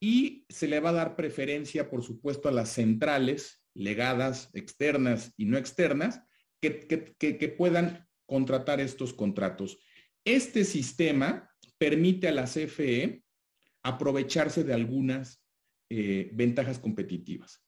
[0.00, 5.46] y se le va a dar preferencia, por supuesto, a las centrales legadas, externas y
[5.46, 6.22] no externas,
[6.60, 9.78] que, puedan contratar estos contratos.
[10.24, 13.22] Este sistema permite a la CFE
[13.82, 15.42] aprovecharse de algunas
[15.88, 17.64] eh, ventajas competitivas.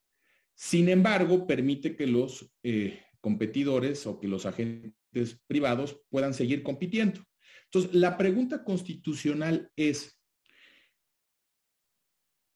[0.55, 7.23] Sin embargo, permite que los eh, competidores o que los agentes privados puedan seguir compitiendo.
[7.65, 10.20] Entonces, la pregunta constitucional es,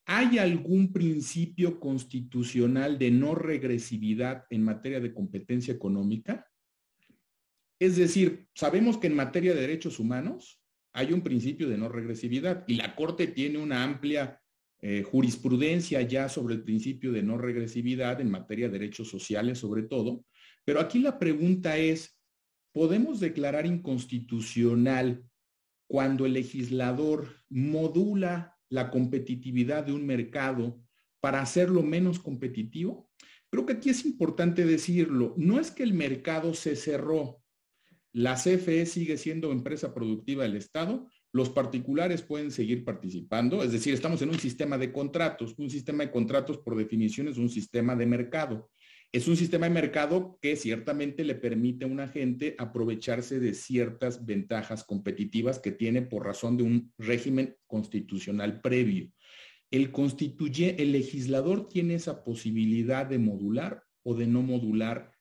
[0.06, 6.46] ¿Hay algún principio constitucional de no regresividad en materia de competencia económica?
[7.78, 10.60] Es decir, sabemos que en materia de derechos humanos
[10.92, 14.40] hay un principio de no regresividad y la Corte tiene una amplia
[14.80, 19.84] eh, jurisprudencia ya sobre el principio de no regresividad en materia de derechos sociales sobre
[19.84, 20.24] todo,
[20.64, 22.18] pero aquí la pregunta es,
[22.72, 25.24] ¿podemos declarar inconstitucional
[25.86, 30.80] cuando el legislador modula la competitividad de un mercado
[31.20, 33.10] para hacerlo menos competitivo?
[33.50, 37.40] Creo que aquí es importante decirlo, no es que el mercado se cerró,
[38.12, 43.92] la CFE sigue siendo empresa productiva del Estado, los particulares pueden seguir participando, es decir,
[43.92, 47.96] estamos en un sistema de contratos, un sistema de contratos por definición es un sistema
[47.96, 48.70] de mercado.
[49.14, 54.26] Es un sistema de mercado que ciertamente le permite a un agente aprovecharse de ciertas
[54.26, 59.12] ventajas competitivas que tiene por razón de un régimen constitucional previo.
[59.70, 65.12] El constituye, el legislador tiene esa posibilidad de modular o de no modular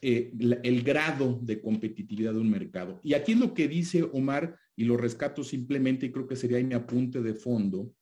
[0.00, 0.32] eh,
[0.62, 3.00] el grado de competitividad de un mercado.
[3.02, 6.64] Y aquí es lo que dice Omar, y lo rescato simplemente, y creo que sería
[6.64, 7.92] mi apunte de fondo.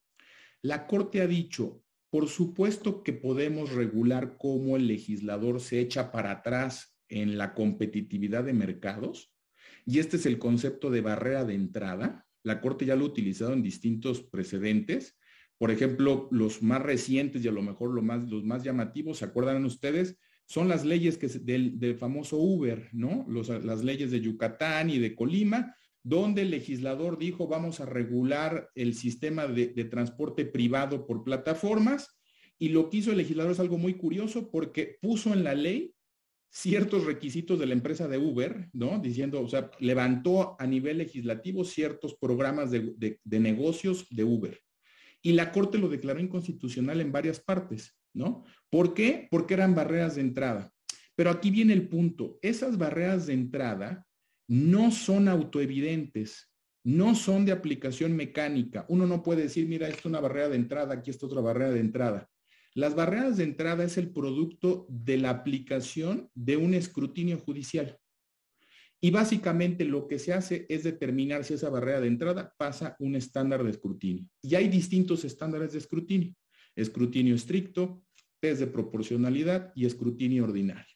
[0.62, 1.84] La Corte ha dicho,
[2.14, 8.44] por supuesto que podemos regular cómo el legislador se echa para atrás en la competitividad
[8.44, 9.34] de mercados,
[9.84, 12.24] y este es el concepto de barrera de entrada.
[12.44, 15.18] La Corte ya lo ha utilizado en distintos precedentes.
[15.58, 20.16] Por ejemplo, los más recientes y a lo mejor los más, llamativos, ¿se acuerdan ustedes?
[20.46, 23.26] Son las leyes que, del, famoso Uber, ¿no?
[23.28, 25.74] las leyes de Yucatán y de Colima,
[26.05, 32.20] donde el legislador dijo vamos a regular el sistema de, transporte privado por plataformas
[32.59, 35.94] y lo que hizo el legislador es algo muy curioso porque puso en la ley
[36.50, 39.00] ciertos requisitos de la empresa de Uber, ¿no?
[39.00, 44.61] Diciendo, o sea, levantó a nivel legislativo ciertos programas de, de negocios de Uber.
[45.20, 48.44] Y la Corte lo declaró inconstitucional en varias partes, ¿no?
[48.70, 49.26] ¿Por qué?
[49.32, 50.70] Porque eran barreras de entrada.
[51.16, 52.38] Pero aquí viene el punto.
[52.40, 54.07] Esas barreras de entrada
[54.49, 56.53] no son autoevidentes,
[56.84, 58.84] no son de aplicación mecánica.
[58.88, 61.70] Uno no puede decir, mira, esto es una barrera de entrada, aquí está otra barrera
[61.70, 62.28] de entrada.
[62.74, 67.99] Las barreras de entrada es el producto de la aplicación de un escrutinio judicial.
[69.01, 73.14] Y básicamente lo que se hace es determinar si esa barrera de entrada pasa un
[73.14, 74.26] estándar de escrutinio.
[74.42, 76.34] Y hay distintos estándares de escrutinio.
[76.74, 78.03] Escrutinio estricto,
[78.40, 80.93] test de proporcionalidad y escrutinio ordinario.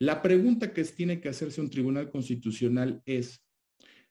[0.00, 3.44] La pregunta que tiene que hacerse un tribunal constitucional es,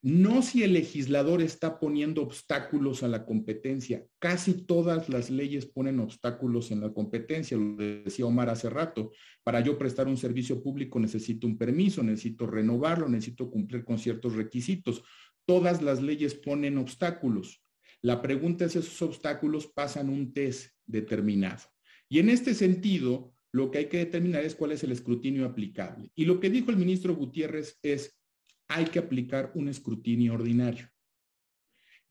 [0.03, 4.05] no si el legislador está poniendo obstáculos a la competencia.
[4.19, 7.57] Casi todas las leyes ponen obstáculos en la competencia.
[7.57, 9.11] Lo decía Omar hace rato.
[9.43, 14.35] Para yo prestar un servicio público necesito un permiso, necesito renovarlo, necesito cumplir con ciertos
[14.35, 15.03] requisitos.
[15.45, 17.63] Todas las leyes ponen obstáculos.
[18.01, 21.63] La pregunta es si esos obstáculos pasan un test determinado.
[22.07, 26.11] Y en este sentido, lo que hay que determinar es cuál es el escrutinio aplicable.
[26.15, 28.19] Y lo que dijo el ministro Gutiérrez es,
[28.67, 30.87] hay que aplicar un escrutinio ordinario.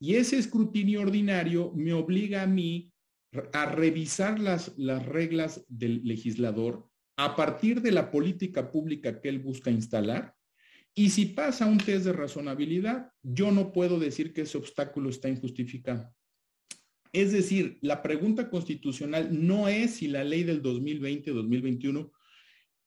[0.00, 2.92] Y ese escrutinio ordinario me obliga a mí
[3.52, 9.40] a revisar las, las reglas del legislador a partir de la política pública que él
[9.40, 10.34] busca instalar.
[10.94, 15.28] Y si pasa un test de razonabilidad, yo no puedo decir que ese obstáculo está
[15.28, 16.12] injustificado.
[17.12, 22.10] Es decir, la pregunta constitucional no es si la ley del 2020-2021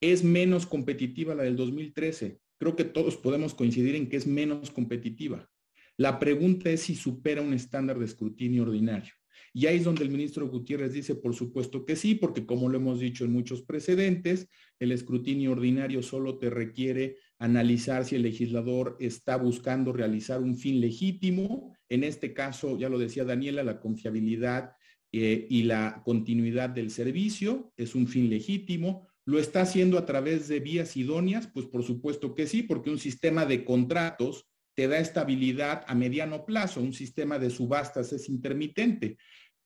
[0.02, 2.40] es menos competitiva la del 2013.
[2.58, 5.50] Creo que todos podemos coincidir en que es menos competitiva.
[5.98, 9.14] La pregunta es si supera un estándar de escrutinio ordinario.
[9.54, 12.78] Y ahí es donde el ministro Gutiérrez dice, por supuesto que sí, porque como lo
[12.78, 14.48] hemos dicho en muchos precedentes,
[14.80, 20.80] el escrutinio ordinario solo te requiere analizar si el legislador está buscando realizar un fin
[20.80, 21.71] legítimo.
[21.92, 24.72] En este caso, ya lo decía Daniela, la confiabilidad
[25.12, 29.10] eh, y la continuidad del servicio es un fin legítimo.
[29.26, 31.48] ¿Lo está haciendo a través de vías idóneas?
[31.48, 36.46] Pues por supuesto que sí, porque un sistema de contratos te da estabilidad a mediano
[36.46, 39.18] plazo, un sistema de subastas es intermitente.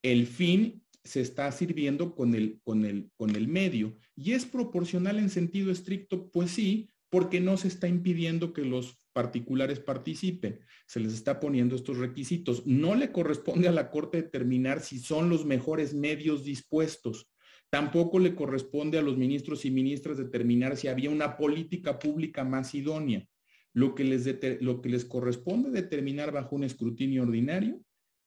[0.01, 3.99] El fin se está sirviendo con el, con el, con el medio.
[4.15, 6.31] ¿Y es proporcional en sentido estricto?
[6.31, 10.59] Pues sí, porque no se está impidiendo que los particulares participen.
[10.85, 12.67] Se les está poniendo estos requisitos.
[12.67, 17.31] No le corresponde a la Corte determinar si son los mejores medios dispuestos.
[17.69, 22.75] Tampoco le corresponde a los ministros y ministras determinar si había una política pública más
[22.75, 23.25] idónea.
[23.71, 24.27] Lo que, les
[24.61, 27.79] lo que les corresponde determinar bajo un escrutinio ordinario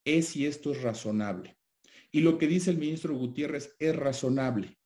[0.03, 1.59] es si esto es razonable.
[2.11, 4.79] Y lo que dice el ministro Gutiérrez es razonable,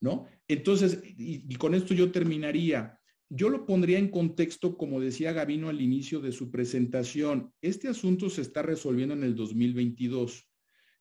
[0.00, 0.28] ¿no?
[0.46, 2.94] Entonces, y, con esto yo terminaría.
[3.30, 7.52] Yo lo pondría en contexto, como decía Gavino al inicio de su presentación.
[7.60, 10.48] Este asunto se está resolviendo en el 2022.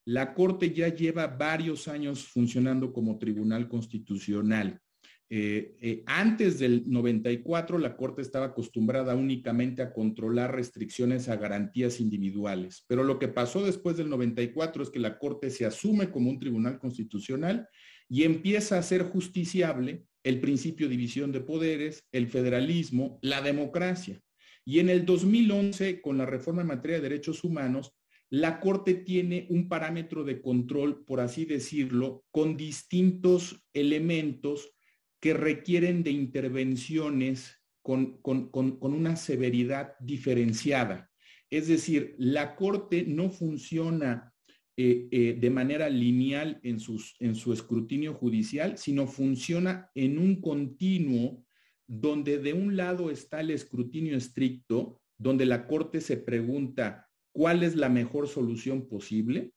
[0.05, 4.81] La Corte ya lleva varios años funcionando como tribunal constitucional.
[5.29, 11.99] Eh, eh, antes del 94, la Corte estaba acostumbrada únicamente a controlar restricciones a garantías
[11.99, 16.29] individuales, pero lo que pasó después del 94 es que la Corte se asume como
[16.29, 17.67] un tribunal constitucional
[18.07, 24.21] y empieza a ser justiciable el principio de división de poderes, el federalismo, la democracia.
[24.65, 27.93] Y en el 2011, con la reforma en materia de derechos humanos,
[28.29, 34.69] la Corte tiene un parámetro de control, por así decirlo, con distintos elementos
[35.21, 38.19] que requieren de intervenciones con,
[38.81, 41.09] una severidad diferenciada.
[41.49, 44.33] Es decir, la Corte no funciona
[44.79, 46.77] eh, eh, de manera lineal en,
[47.19, 51.43] en su escrutinio judicial, sino funciona en un continuo
[51.87, 57.75] donde de un lado está el escrutinio estricto, donde la Corte se pregunta cuál es
[57.75, 59.51] la mejor solución posible,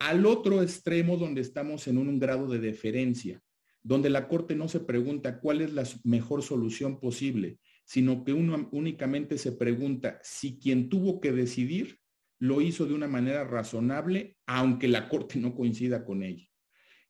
[0.00, 3.40] al otro extremo donde estamos en un grado de deferencia,
[3.84, 8.68] donde la Corte no se pregunta cuál es la mejor solución posible, sino que uno
[8.72, 12.00] únicamente se pregunta si quien tuvo que decidir
[12.38, 16.46] lo hizo de una manera razonable, aunque la Corte no coincida con ella.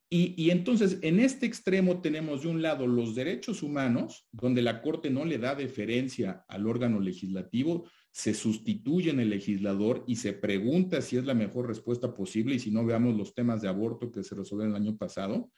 [0.09, 4.81] Y, y, entonces, en este extremo tenemos de un lado los derechos humanos, donde la
[4.81, 10.33] Corte no le da deferencia al órgano legislativo, se sustituye en el legislador y se
[10.33, 14.12] pregunta si es la mejor respuesta posible, y si no veamos los temas de aborto
[14.12, 15.51] que se resolvieron el año pasado.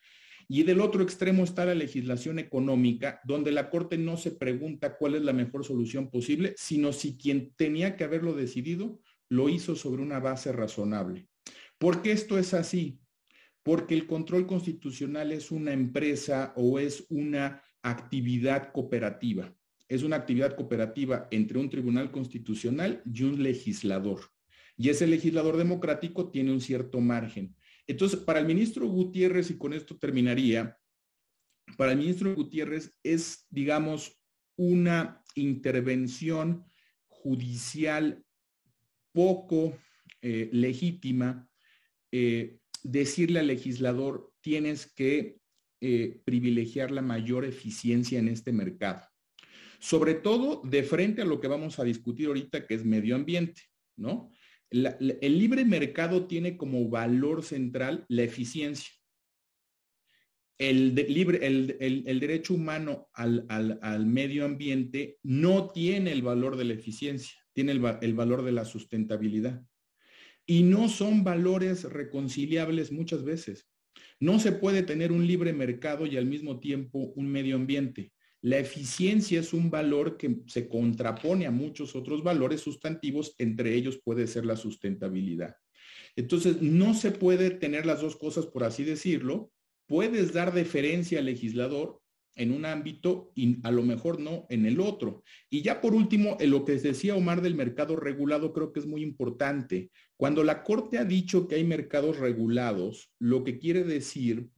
[0.49, 5.14] Y del otro extremo está la legislación económica, donde la Corte no se pregunta cuál
[5.14, 8.99] es la mejor solución posible, sino si quien tenía que haberlo decidido
[9.29, 11.29] lo hizo sobre una base razonable.
[11.79, 13.01] ¿Por qué esto es así?
[13.62, 19.55] Porque el control constitucional es una empresa o es una actividad cooperativa.
[19.89, 24.20] Es una actividad cooperativa entre un tribunal constitucional y un legislador.
[24.76, 27.57] Y ese legislador democrático tiene un cierto margen.
[27.87, 30.79] Entonces, para el ministro Gutiérrez, y con esto terminaría,
[31.76, 34.20] para el ministro Gutiérrez es, digamos,
[34.57, 36.64] una intervención
[37.07, 38.24] judicial
[39.19, 39.77] poco
[40.23, 41.51] eh, legítima
[42.12, 45.41] eh, decirle al legislador tienes que
[45.81, 49.05] eh, privilegiar la mayor eficiencia en este mercado.
[49.81, 53.62] Sobre todo de frente a lo que vamos a discutir ahorita, que es medio ambiente,
[53.97, 54.31] ¿no?
[54.71, 58.93] el libre mercado tiene como valor central la eficiencia.
[60.59, 66.75] El, libre, el, derecho humano al, al, medio ambiente no tiene el valor de la
[66.75, 69.65] eficiencia, tiene el valor de la sustentabilidad.
[70.47, 73.69] Y no son valores reconciliables muchas veces.
[74.21, 78.13] No se puede tener un libre mercado y al mismo tiempo un medio ambiente.
[78.43, 84.01] La eficiencia es un valor que se contrapone a muchos otros valores sustantivos, entre ellos
[84.05, 85.57] puede ser la sustentabilidad.
[86.15, 89.51] Entonces, no se puede tener las dos cosas, por así decirlo.
[89.89, 92.01] Puedes dar deferencia al legislador
[92.35, 95.24] en un ámbito y a lo mejor no en el otro.
[95.51, 98.87] Y ya por último, en lo que decía Omar del mercado regulado creo que es
[98.87, 99.91] muy importante.
[100.16, 104.49] Cuando la Corte ha dicho que hay mercados regulados, lo que quiere decir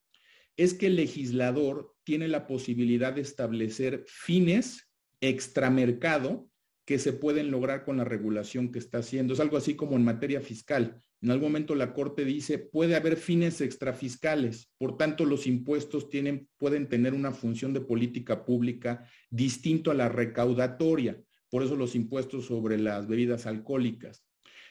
[0.57, 4.91] es que el legislador tiene la posibilidad de establecer fines
[5.21, 6.49] extramercado
[6.85, 9.35] que se pueden lograr con la regulación que está haciendo.
[9.35, 11.03] Es algo así como en materia fiscal.
[11.23, 16.49] En algún momento la Corte dice, puede haber fines extrafiscales, por tanto los impuestos tienen,
[16.57, 22.47] pueden tener una función de política pública distinto a la recaudatoria, por eso los impuestos
[22.47, 24.25] sobre las bebidas alcohólicas.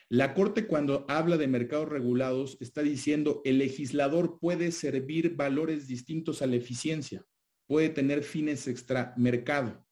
[0.08, 6.42] La Corte cuando habla de mercados regulados está diciendo el legislador puede servir valores distintos
[6.42, 7.24] a la eficiencia,
[7.68, 9.86] puede tener fines extramercado.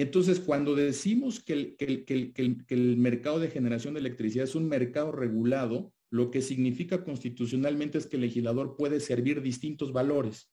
[0.00, 6.30] Entonces, cuando decimos que el, mercado de generación de electricidad es un mercado regulado, lo
[6.30, 10.50] que significa constitucionalmente es que el legislador puede servir distintos valores.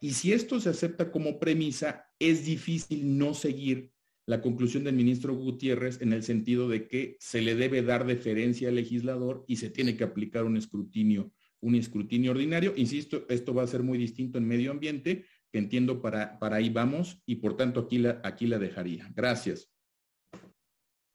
[0.00, 3.92] Y si esto se acepta como premisa, es difícil no seguir
[4.26, 8.68] la conclusión del ministro Gutiérrez en el sentido de que se le debe dar deferencia
[8.68, 12.72] al legislador y se tiene que aplicar un escrutinio, un escrutinio ordinario.
[12.76, 16.70] Insisto, esto va a ser muy distinto en medio ambiente, que entiendo para, para ahí
[16.70, 19.08] vamos y por tanto aquí la, aquí la dejaría.
[19.14, 19.70] Gracias.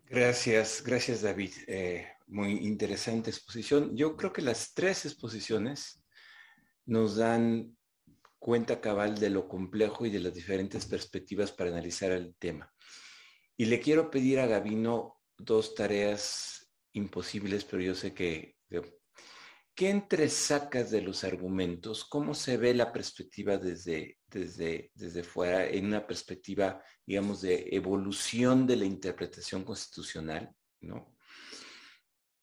[0.06, 1.52] Gracias, gracias David.
[1.68, 3.96] Eh, muy interesante exposición.
[3.96, 6.04] Yo creo que las tres exposiciones
[6.86, 7.76] nos dan
[8.40, 12.72] cuenta cabal de lo complejo y de las diferentes perspectivas para analizar el tema.
[13.56, 18.58] Y le quiero pedir a Gabino dos tareas imposibles, pero yo sé que
[19.76, 22.06] ¿Qué entresacas de los argumentos?
[22.06, 28.68] ¿Cómo se ve la perspectiva desde, desde, desde fuera, en una perspectiva, digamos, de evolución
[28.68, 30.54] de la interpretación constitucional?
[30.82, 31.16] ¿no?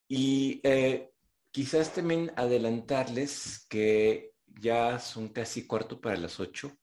[0.09, 1.11] Y eh,
[1.51, 6.77] quizás también adelantarles que ya son casi cuarto para las ocho.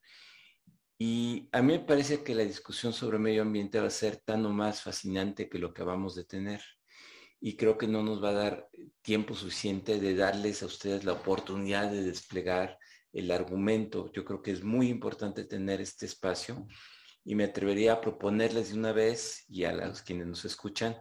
[0.99, 4.45] Y a mí me parece que la discusión sobre medio ambiente va a ser tan
[4.45, 6.61] o más fascinante que lo que acabamos de tener
[7.39, 8.69] y creo que no nos va a dar
[9.01, 12.77] tiempo suficiente de darles a ustedes la oportunidad de desplegar
[13.13, 14.11] el argumento.
[14.13, 16.67] Yo creo que es muy importante tener este espacio
[17.23, 20.97] y me atrevería a proponerles de una vez y a los quienes nos escuchan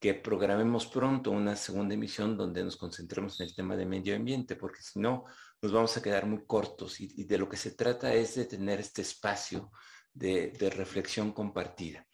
[0.00, 4.56] que programemos pronto una segunda emisión donde nos concentremos en el tema de medio ambiente,
[4.56, 5.26] porque si no,
[5.60, 8.80] nos vamos a quedar muy cortos y, de lo que se trata es de tener
[8.80, 9.70] este espacio
[10.12, 12.06] de, reflexión compartida.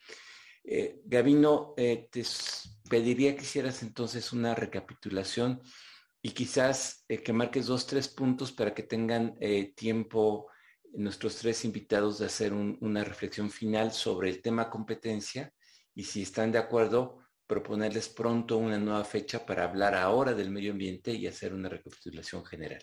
[0.64, 2.24] Eh, Gabino, eh, te
[2.90, 5.62] pediría que hicieras entonces una recapitulación
[6.26, 9.38] y quizás eh, que marques dos, tres puntos para que tengan
[9.76, 10.48] tiempo
[10.92, 15.52] nuestros tres invitados de hacer una reflexión final sobre el tema competencia
[15.94, 20.72] y si están de acuerdo, proponerles pronto una nueva fecha para hablar ahora del medio
[20.72, 22.82] ambiente y hacer una recapitulación general.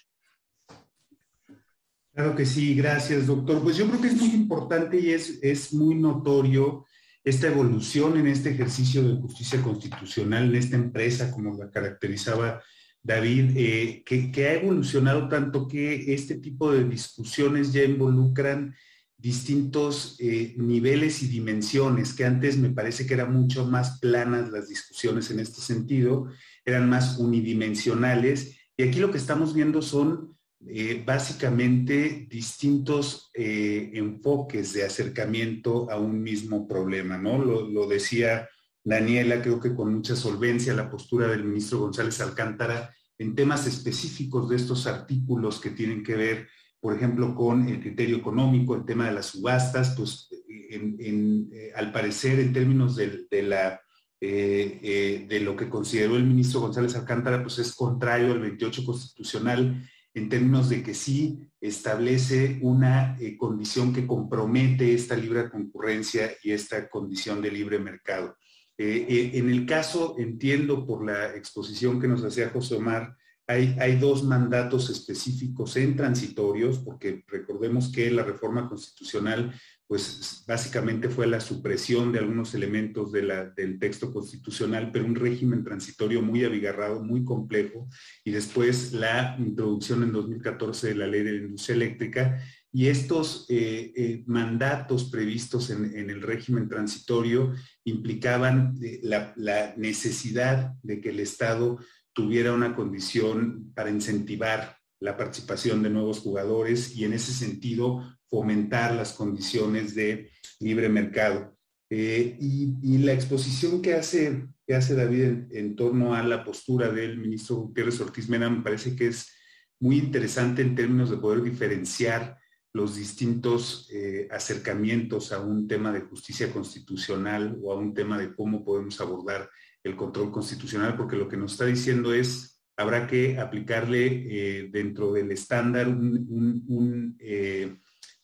[2.13, 3.61] Claro que sí, gracias doctor.
[3.61, 6.85] Pues yo creo que es muy importante y es, es muy notorio
[7.25, 12.61] esta evolución en este ejercicio de justicia constitucional, en esta empresa, como la caracterizaba
[13.03, 18.73] David, eh, que, ha evolucionado tanto que este tipo de discusiones ya involucran
[19.17, 24.69] distintos eh, niveles y dimensiones, que antes me parece que eran mucho más planas las
[24.69, 26.29] discusiones en este sentido,
[26.63, 34.85] eran más unidimensionales, y aquí lo que estamos viendo son eh, básicamente distintos enfoques de
[34.85, 37.37] acercamiento a un mismo problema, ¿no?
[37.37, 38.47] Lo, decía
[38.83, 44.49] Daniela, creo que con mucha solvencia, la postura del ministro González Alcántara en temas específicos
[44.49, 46.47] de estos artículos que tienen que ver,
[46.79, 52.39] por ejemplo, con el criterio económico, el tema de las subastas, pues eh, al parecer
[52.39, 53.79] en términos de, la,
[54.19, 60.29] de lo que consideró el ministro González Alcántara, pues es contrario al 28 constitucional en
[60.29, 66.89] términos de que sí establece una eh, condición que compromete esta libre concurrencia y esta
[66.89, 68.37] condición de libre mercado.
[68.77, 73.15] Eh, eh, en el caso, entiendo por la exposición que nos hacía José Omar,
[73.45, 79.53] hay, hay, dos mandatos específicos en transitorios, porque recordemos que la reforma constitucional
[79.93, 86.21] pues básicamente fue la supresión de algunos elementos del texto constitucional, pero un régimen transitorio
[86.21, 87.87] muy abigarrado, muy complejo,
[88.23, 92.41] y después la introducción en 2014 de la ley de la industria eléctrica.
[92.75, 97.53] Y estos eh, eh, mandatos previstos en, el régimen transitorio
[97.83, 101.77] implicaban eh, la necesidad de que el Estado
[102.13, 108.95] tuviera una condición para incentivar la participación de nuevos jugadores y en ese sentido fomentar
[108.95, 111.55] las condiciones de libre mercado.
[111.91, 117.57] Y, la exposición que hace, que hace David en, torno a la postura del ministro
[117.57, 119.31] Gutiérrez Ortiz Mena me parece que es
[119.79, 122.39] muy interesante en términos de poder diferenciar
[122.73, 128.33] los distintos eh, acercamientos a un tema de justicia constitucional o a un tema de
[128.33, 129.49] cómo podemos abordar
[129.83, 135.13] el control constitucional, porque lo que nos está diciendo es, habrá que aplicarle eh, dentro
[135.13, 137.17] del estándar un,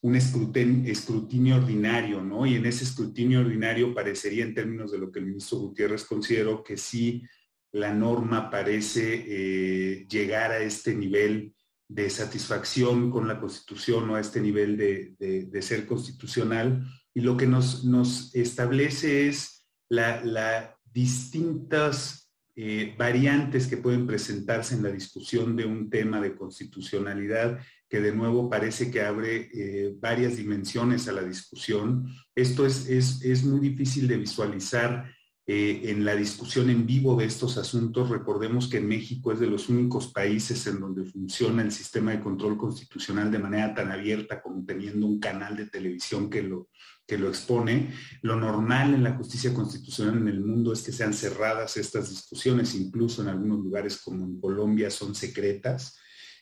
[0.02, 2.46] un escrutinio, ordinario, ¿no?
[2.46, 6.64] Y en ese escrutinio ordinario parecería en términos de lo que el ministro Gutiérrez consideró
[6.64, 7.24] que sí
[7.72, 11.54] la norma parece eh, llegar a este nivel
[11.90, 16.86] de satisfacción con la Constitución o a este nivel de, ser constitucional.
[17.14, 24.76] Y lo que nos, nos establece es las la distintas eh, variantes que pueden presentarse
[24.76, 29.96] en la discusión de un tema de constitucionalidad que de nuevo parece que abre eh,
[30.00, 32.14] varias dimensiones a la discusión.
[32.36, 35.12] Esto es, es, muy difícil de visualizar
[35.52, 38.10] eh, en la discusión en vivo de estos asuntos.
[38.10, 42.56] Recordemos que México es de los únicos países en donde funciona el sistema de control
[42.56, 46.70] constitucional de manera tan abierta como teniendo un canal de televisión que lo,
[47.08, 47.96] que lo expone.
[48.22, 52.76] Lo normal en la justicia constitucional en el mundo es que sean cerradas estas discusiones,
[52.76, 55.98] incluso en algunos lugares como en Colombia son secretas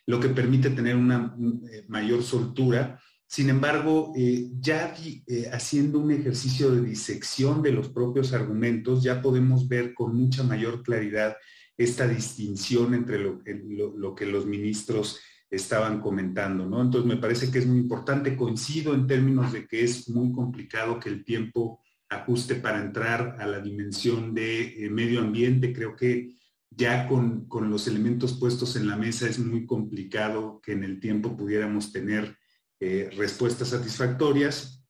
[0.08, 1.36] lo que permite tener una
[1.72, 2.99] eh, mayor soltura.
[3.28, 9.22] Sin embargo, eh, ya eh, haciendo un ejercicio de disección de los propios argumentos, ya
[9.22, 11.36] podemos ver con mucha mayor claridad
[11.78, 15.20] esta distinción entre lo, que los ministros
[15.50, 16.82] estaban comentando, ¿no?
[16.82, 21.00] Entonces me parece que es muy importante, coincido en términos de que es muy complicado
[21.00, 26.38] que el tiempo ajuste para entrar a la dimensión de medio ambiente, creo que
[26.78, 31.36] ya con, los elementos puestos en la mesa es muy complicado que en el tiempo
[31.36, 32.37] pudiéramos tener
[32.80, 34.86] eh, respuestas satisfactorias.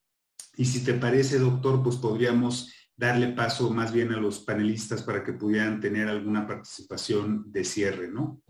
[0.56, 5.24] Y si te parece, doctor, pues podríamos darle paso más bien a los panelistas para
[5.24, 8.42] que pudieran tener alguna participación de cierre, ¿no?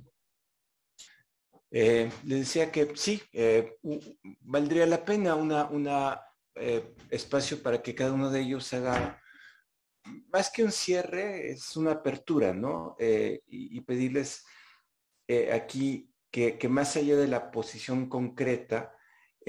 [1.69, 3.75] Eh, le decía que sí, eh,
[4.41, 6.21] valdría la pena una, una
[7.11, 9.21] espacio para que cada uno de ellos haga
[10.31, 12.95] más que un cierre, es una apertura, ¿no?
[12.99, 14.45] Eh, y, pedirles
[15.27, 18.96] eh, aquí que, más allá de la posición concreta, eh,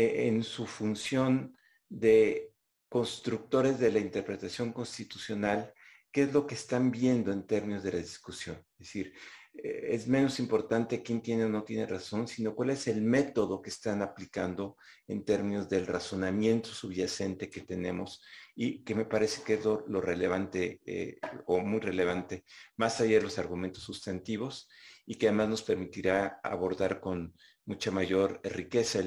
[0.00, 1.56] en su función
[1.88, 2.52] de
[2.88, 5.74] constructores de la interpretación constitucional,
[6.12, 8.56] qué es lo que están viendo en términos de la discusión.
[8.78, 9.12] Es decir,
[9.54, 13.60] eh, es menos importante quién tiene o no tiene razón, sino cuál es el método
[13.60, 14.76] que están aplicando
[15.08, 18.22] en términos del razonamiento subyacente que tenemos
[18.54, 22.44] y que me parece que es lo, relevante eh, o muy relevante,
[22.76, 24.68] más allá de los argumentos sustantivos
[25.04, 27.34] y que además nos permitirá abordar con
[27.64, 29.00] mucha mayor riqueza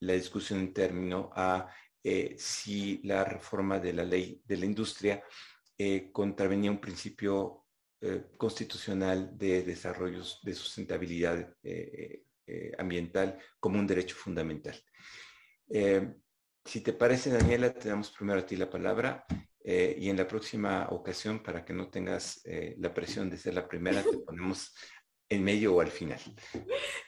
[0.00, 1.68] la discusión en términos a
[2.02, 5.22] eh, si la reforma de la ley de la industria
[6.12, 7.60] contravenía un principio
[8.02, 14.74] eh, constitucional de desarrollos de sustentabilidad eh, eh, ambiental como un derecho fundamental.
[16.64, 19.26] si te parece, Daniela, te damos primero a ti la palabra
[19.62, 22.42] y en la próxima ocasión, para que no tengas
[22.78, 24.74] la presión de ser la primera, te ponemos
[25.30, 26.18] en medio o al final.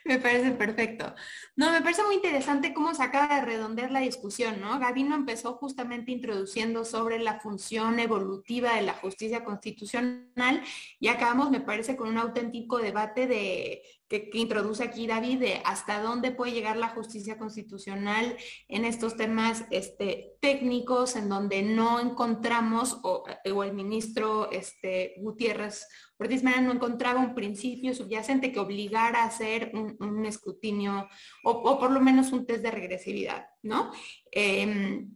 [0.04, 1.12] Me parece perfecto.
[1.56, 4.78] No, me parece muy interesante cómo se acaba de redondear la discusión, ¿no?
[4.78, 10.62] Gabino empezó justamente introduciendo sobre la función evolutiva de la justicia constitucional
[11.00, 16.00] y acabamos, me parece, con un auténtico debate de que, introduce aquí David de hasta
[16.00, 18.36] dónde puede llegar la justicia constitucional
[18.68, 25.86] en estos temas este, técnicos en donde no encontramos o, el ministro este, Gutiérrez
[26.18, 31.08] Ortiz no encontraba un principio subyacente que obligara a hacer un, escrutinio
[31.44, 33.90] o, por lo menos un test de regresividad, ¿no?
[34.30, 35.10] Em,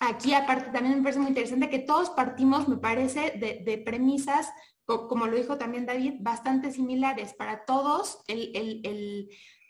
[0.00, 4.50] aquí aparte también me parece muy interesante que todos partimos, me parece, de premisas
[4.86, 7.34] como lo dijo también David, bastante similares.
[7.34, 8.22] Para todos,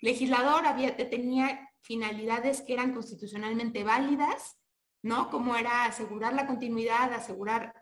[0.02, 4.58] legislador había, tenía finalidades que eran constitucionalmente válidas,
[5.02, 5.30] ¿no?
[5.30, 7.72] Como era asegurar la continuidad, asegurar,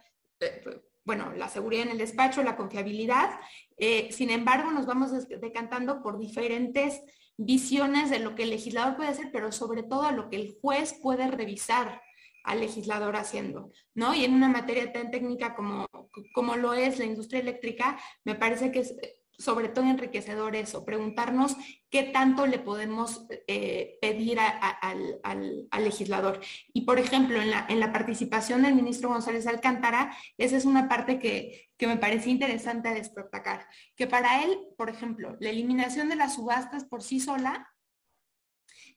[0.41, 0.63] eh,
[1.05, 3.39] bueno, la seguridad en el despacho, la confiabilidad.
[3.77, 7.03] Eh, sin embargo, nos vamos decantando por diferentes
[7.37, 10.57] visiones de lo que el legislador puede hacer, pero sobre todo a lo que el
[10.61, 12.01] juez puede revisar
[12.45, 14.15] al legislador haciendo, ¿no?
[14.15, 15.89] Y en una materia tan técnica como,
[16.35, 18.95] como lo es la industria eléctrica, me parece que es
[19.39, 21.57] sobre todo enriquecedor eso, preguntarnos
[21.91, 26.41] qué tanto le podemos eh, pedir al, legislador.
[26.73, 30.89] Y por ejemplo, en la, en la, participación del ministro González Alcántara, esa es una
[30.89, 36.17] parte que, que me parece interesante destacar, que para él, por ejemplo, la eliminación de
[36.17, 37.69] las subastas por sí sola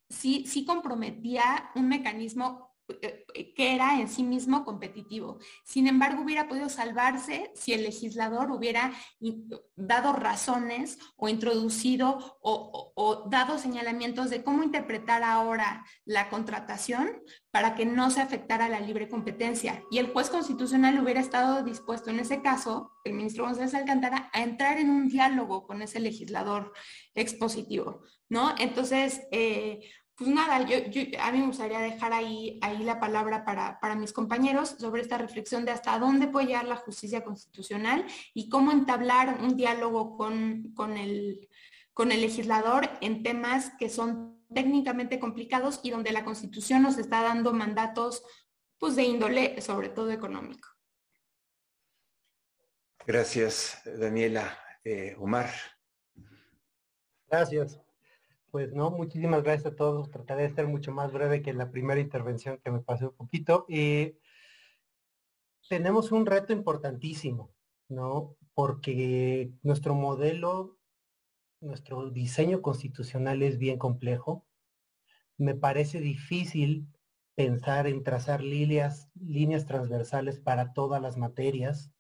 [0.10, 5.40] sí, sí comprometía un mecanismo que era en sí mismo competitivo.
[5.66, 8.94] Sin embargo, hubiera podido salvarse si el legislador hubiera
[9.76, 17.22] dado razones o introducido o, dado señalamientos de cómo interpretar ahora la contratación
[17.52, 19.84] para que no se afectara la libre competencia.
[19.92, 24.44] Y el juez constitucional hubiera estado dispuesto en ese caso, el ministro González Alcántara, a
[24.44, 26.74] entrar en un diálogo con ese legislador
[27.16, 28.56] expositivo, ¿no?
[28.58, 29.82] Entonces, eh,
[30.18, 30.78] pues nada, yo,
[31.20, 35.64] a mí me gustaría dejar ahí, ahí la palabra para, mis compañeros sobre esta reflexión
[35.64, 38.04] de hasta dónde puede llegar la justicia constitucional
[38.34, 41.48] y cómo entablar un diálogo con, con, el,
[41.94, 47.22] con el legislador en temas que son técnicamente complicados y donde la constitución nos está
[47.22, 48.24] dando mandatos
[48.80, 50.68] pues, de índole, sobre todo económico.
[53.06, 54.58] Gracias, Daniela.
[54.84, 55.52] Eh, Omar.
[57.30, 57.80] Gracias.
[58.58, 60.10] Pues no, muchísimas gracias a todos.
[60.10, 63.68] Trataré de ser mucho más breve que la primera intervención que me pasé un poquito.
[63.70, 64.18] Eh,
[65.70, 67.54] tenemos un reto importantísimo,
[67.88, 68.36] ¿no?
[68.56, 70.76] Porque nuestro modelo,
[71.62, 74.48] nuestro diseño constitucional es bien complejo.
[75.38, 76.88] Me parece difícil
[77.36, 81.92] pensar en trazar líneas, líneas transversales para todas las materias.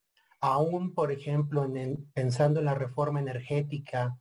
[0.42, 4.20] Aún, por ejemplo, en, pensando en la reforma energética,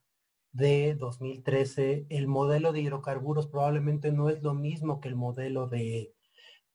[0.56, 6.14] de 2013, el modelo de hidrocarburos probablemente no es lo mismo que el modelo de,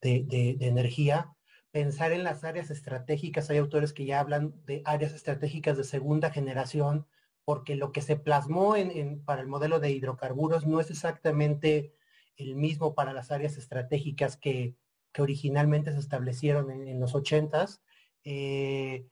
[0.02, 1.36] de, energía.
[1.72, 6.30] Pensar en las áreas estratégicas, hay autores que ya hablan de áreas estratégicas de segunda
[6.30, 7.08] generación,
[7.44, 11.96] porque lo que se plasmó en, para el modelo de hidrocarburos no es exactamente
[12.36, 14.76] el mismo para las áreas estratégicas que,
[15.12, 17.82] que originalmente se establecieron en, los 80s.
[18.26, 19.08] Eh,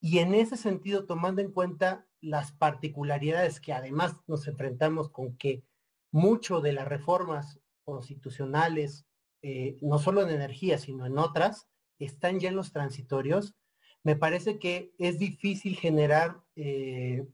[0.00, 5.64] y en ese sentido, tomando en cuenta las particularidades que además nos enfrentamos con que
[6.10, 9.06] mucho de las reformas constitucionales,
[9.42, 13.54] eh, no solo en energía, sino en otras, están ya en los transitorios,
[14.02, 17.26] me parece que es difícil generar, eh,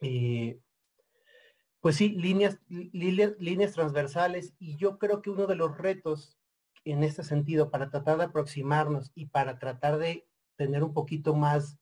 [0.00, 0.60] eh,
[1.80, 6.38] pues sí, líneas, líneas transversales y yo creo que uno de los retos
[6.84, 10.26] en este sentido para tratar de aproximarnos y para tratar de
[10.56, 11.78] tener un poquito más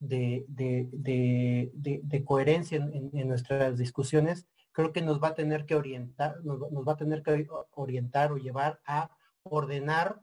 [0.00, 6.60] de, de, coherencia en, nuestras discusiones, creo que nos va a tener que orientar, nos,
[6.60, 9.10] va a tener que orientar o llevar a
[9.42, 10.22] ordenar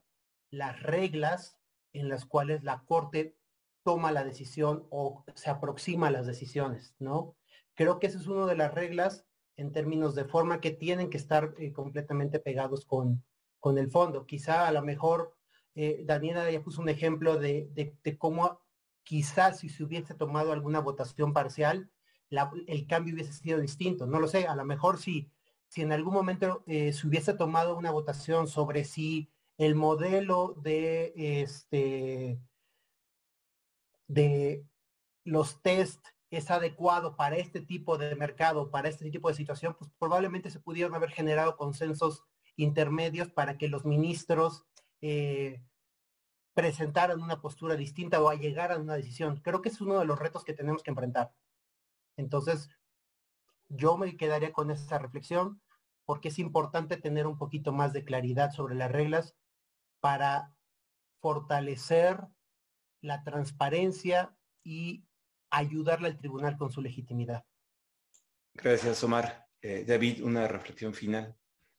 [0.50, 1.58] las reglas
[1.94, 3.36] en las cuales la Corte
[3.84, 7.36] toma la decisión o se aproxima a las decisiones, ¿no?
[7.76, 9.26] Creo que esa es una de las reglas
[9.58, 13.24] en términos de forma que tienen que estar eh, completamente pegados con,
[13.60, 14.26] con el fondo.
[14.26, 15.36] Quizá a lo mejor
[15.76, 18.62] eh, Daniela ya puso un ejemplo de, de, cómo
[19.06, 21.90] quizás si se hubiese tomado alguna votación parcial,
[22.68, 24.06] el cambio hubiese sido distinto.
[24.06, 25.32] No lo sé, a lo mejor si,
[25.68, 31.14] si en algún momento eh, se hubiese tomado una votación sobre si el modelo de
[31.16, 32.42] este
[34.08, 34.66] de
[35.24, 39.90] los test es adecuado para este tipo de mercado, para este tipo de situación, pues
[39.98, 42.24] probablemente se pudieron haber generado consensos
[42.58, 44.66] intermedios para que los ministros
[45.02, 45.62] eh,
[46.56, 49.42] presentaran una postura distinta o a llegar a una decisión.
[49.42, 51.32] Creo que es uno de los retos que tenemos que enfrentar.
[52.18, 52.70] Entonces,
[53.68, 55.62] yo me quedaría con esa reflexión
[56.06, 59.36] porque es importante tener un poquito más de claridad sobre las reglas
[60.00, 60.56] para
[61.20, 62.22] fortalecer
[63.02, 65.06] la transparencia y
[65.50, 67.46] ayudarle al tribunal con su legitimidad.
[68.54, 69.48] Gracias, Omar.
[69.62, 71.36] Eh, David, una reflexión final.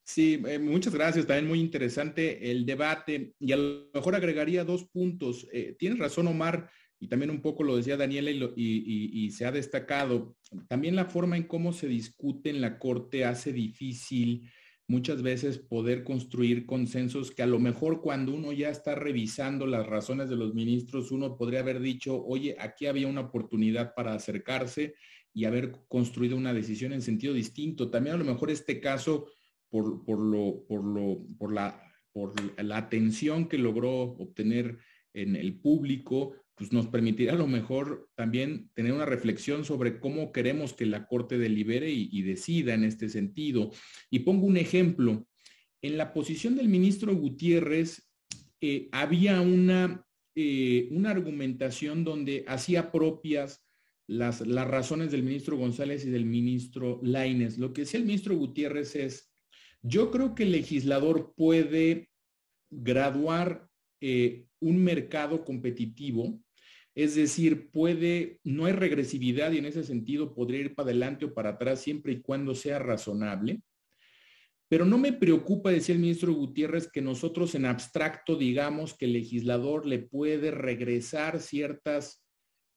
[0.08, 1.26] Sí, eh, muchas gracias.
[1.26, 5.48] También muy interesante el debate y a lo mejor agregaría dos puntos.
[5.52, 10.36] Eh, tienes razón, Omar, y también un poco lo decía Daniela y, se ha destacado.
[10.68, 14.48] También la forma en cómo se discute en la Corte hace difícil
[14.86, 19.84] muchas veces poder construir consensos que a lo mejor cuando uno ya está revisando las
[19.84, 24.94] razones de los ministros, uno podría haber dicho, oye, aquí había una oportunidad para acercarse
[25.34, 27.90] y haber construido una decisión en sentido distinto.
[27.90, 29.26] También a lo mejor este caso,
[30.04, 34.78] por, lo, por, lo, por, la, por la atención que logró obtener
[35.12, 40.32] en el público, pues nos permitirá a lo mejor también tener una reflexión sobre cómo
[40.32, 43.70] queremos que la Corte delibere y, decida en este sentido.
[44.10, 45.26] Y pongo un ejemplo.
[45.82, 48.10] En la posición del ministro Gutiérrez
[48.62, 53.66] eh, había una, eh, una argumentación donde hacía propias
[54.06, 57.58] las, las razones del ministro González y del ministro Laines.
[57.58, 59.30] Lo que decía el ministro Gutiérrez es,
[59.86, 62.10] yo creo que el legislador puede
[62.70, 63.68] graduar
[64.00, 66.40] eh, un mercado competitivo
[66.96, 71.34] es decir, puede, no hay regresividad y en ese sentido podría ir para adelante o
[71.34, 73.60] para atrás siempre y cuando sea razonable.
[74.68, 79.12] Pero no me preocupa, decía el ministro Gutiérrez, que nosotros en abstracto digamos que el
[79.12, 82.24] legislador le puede regresar ciertas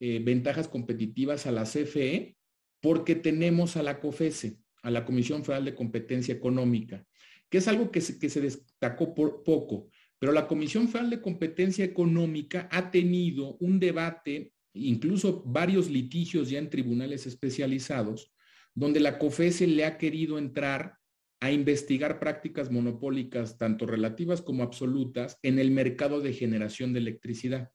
[0.02, 2.36] eh, ventajas competitivas a la CFE
[2.82, 7.06] porque tenemos a la COFESE, a la Comisión Federal de Competencia Económica,
[7.50, 9.90] que es algo que se, destacó por poco.
[10.20, 16.60] Pero la Comisión Federal de Competencia Económica ha tenido un debate, incluso varios litigios ya
[16.60, 18.32] en tribunales especializados,
[18.76, 20.96] donde la COFESE le ha querido entrar
[21.42, 27.72] a investigar prácticas monopólicas, tanto relativas como absolutas, en el mercado de generación de electricidad.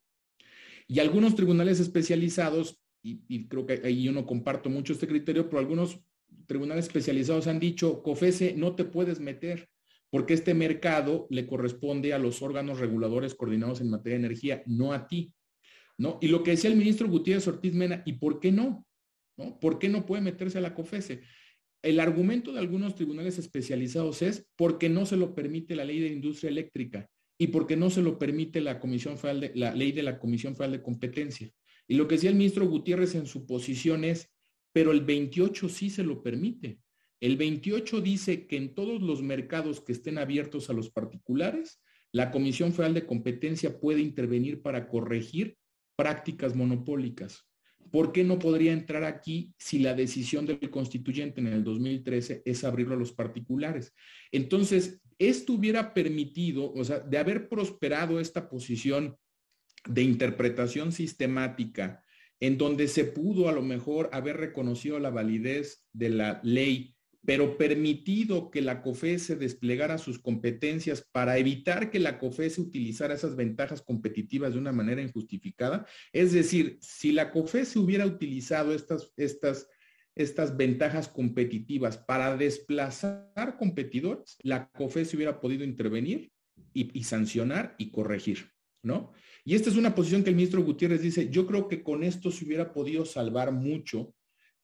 [0.87, 5.49] Y algunos tribunales especializados, y, y creo que ahí yo no comparto mucho este criterio,
[5.49, 6.05] pero algunos
[6.47, 9.69] tribunales especializados han dicho, COFESE, no te puedes meter
[10.11, 14.93] porque este mercado le corresponde a los órganos reguladores coordinados en materia de energía, no
[14.93, 15.33] a ti.
[15.99, 16.19] ¿no?
[16.21, 18.87] Y lo que decía el ministro Gutiérrez Ortiz Mena, ¿y por qué no?
[19.37, 19.59] ¿no?
[19.59, 21.23] ¿Por qué no puede meterse a la COFESE?
[21.83, 26.09] El argumento de algunos tribunales especializados es porque no se lo permite la ley de
[26.09, 30.03] industria eléctrica y porque no se lo permite la Comisión Federal de, la ley de
[30.03, 31.51] la Comisión Federal de Competencia.
[31.87, 34.31] Y lo que decía el ministro Gutiérrez en su posición es,
[34.75, 36.81] pero el 28 sí se lo permite.
[37.21, 42.33] El 28 dice que en todos los mercados que estén abiertos a los particulares, la
[42.33, 45.57] Comisión Federal de Competencia puede intervenir para corregir
[45.97, 47.49] prácticas monopólicas.
[47.93, 52.65] ¿Por qué no podría entrar aquí si la decisión del constituyente en el 2013 es
[52.65, 53.95] abrirlo a los particulares?
[54.33, 59.17] Entonces, esto hubiera permitido, o sea, de haber prosperado esta posición
[59.87, 62.04] de interpretación sistemática,
[62.47, 66.95] en donde se pudo a lo mejor haber reconocido la validez de la ley
[67.27, 73.35] pero permitido que la COFESE desplegara sus competencias para evitar que la COFESE utilizara esas
[73.35, 75.87] ventajas competitivas de una manera injustificada.
[76.13, 79.69] Es decir, si la COFESE hubiera utilizado estas, estas,
[80.15, 86.31] estas ventajas competitivas para desplazar competidores, la COFESE hubiera podido intervenir
[86.75, 88.54] y, y sancionar y corregir,
[88.85, 89.13] ¿no?
[89.45, 92.31] Y esta es una posición que el ministro Gutiérrez dice, yo creo que con esto
[92.31, 94.15] se hubiera podido salvar mucho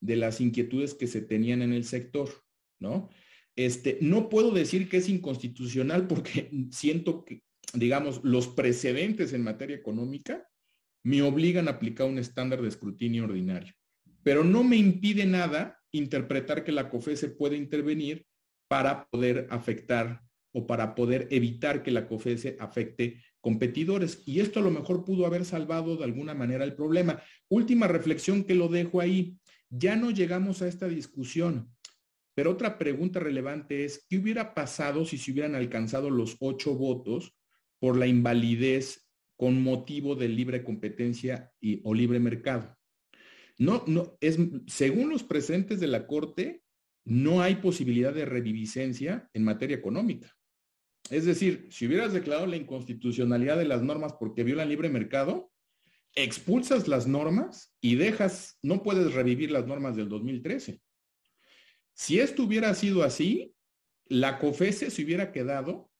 [0.01, 2.31] de las inquietudes que se tenían en el sector.
[2.79, 3.11] ¿no?
[3.57, 7.43] Este, no puedo decir que es inconstitucional porque siento que,
[7.75, 10.47] digamos, los precedentes en materia económica
[11.03, 13.75] me obligan a aplicar un estándar de escrutinio ordinario.
[14.23, 18.27] Pero no me impide nada interpretar que la COFESE puede intervenir
[18.69, 24.23] para poder afectar o para poder evitar que la COFESE afecte competidores.
[24.27, 27.23] Y esto a lo mejor pudo haber salvado de alguna manera el problema.
[27.49, 29.37] Última reflexión que lo dejo ahí.
[29.69, 31.71] Ya no llegamos a esta discusión
[32.41, 37.37] pero otra pregunta relevante es, ¿qué hubiera pasado si se hubieran alcanzado los ocho votos
[37.79, 42.79] por la invalidez con motivo de libre competencia y, o libre mercado?
[43.59, 46.63] No, no, es, según los presentes de la Corte,
[47.05, 50.35] no hay posibilidad de reviviscencia en materia económica.
[51.11, 55.53] Es decir, si hubieras declarado la inconstitucionalidad de las normas porque violan libre mercado,
[56.15, 60.81] expulsas las normas y dejas, no puedes revivir las normas del 2013.
[61.95, 63.55] Si esto hubiera sido así,
[64.07, 65.91] la COFESE se hubiera quedado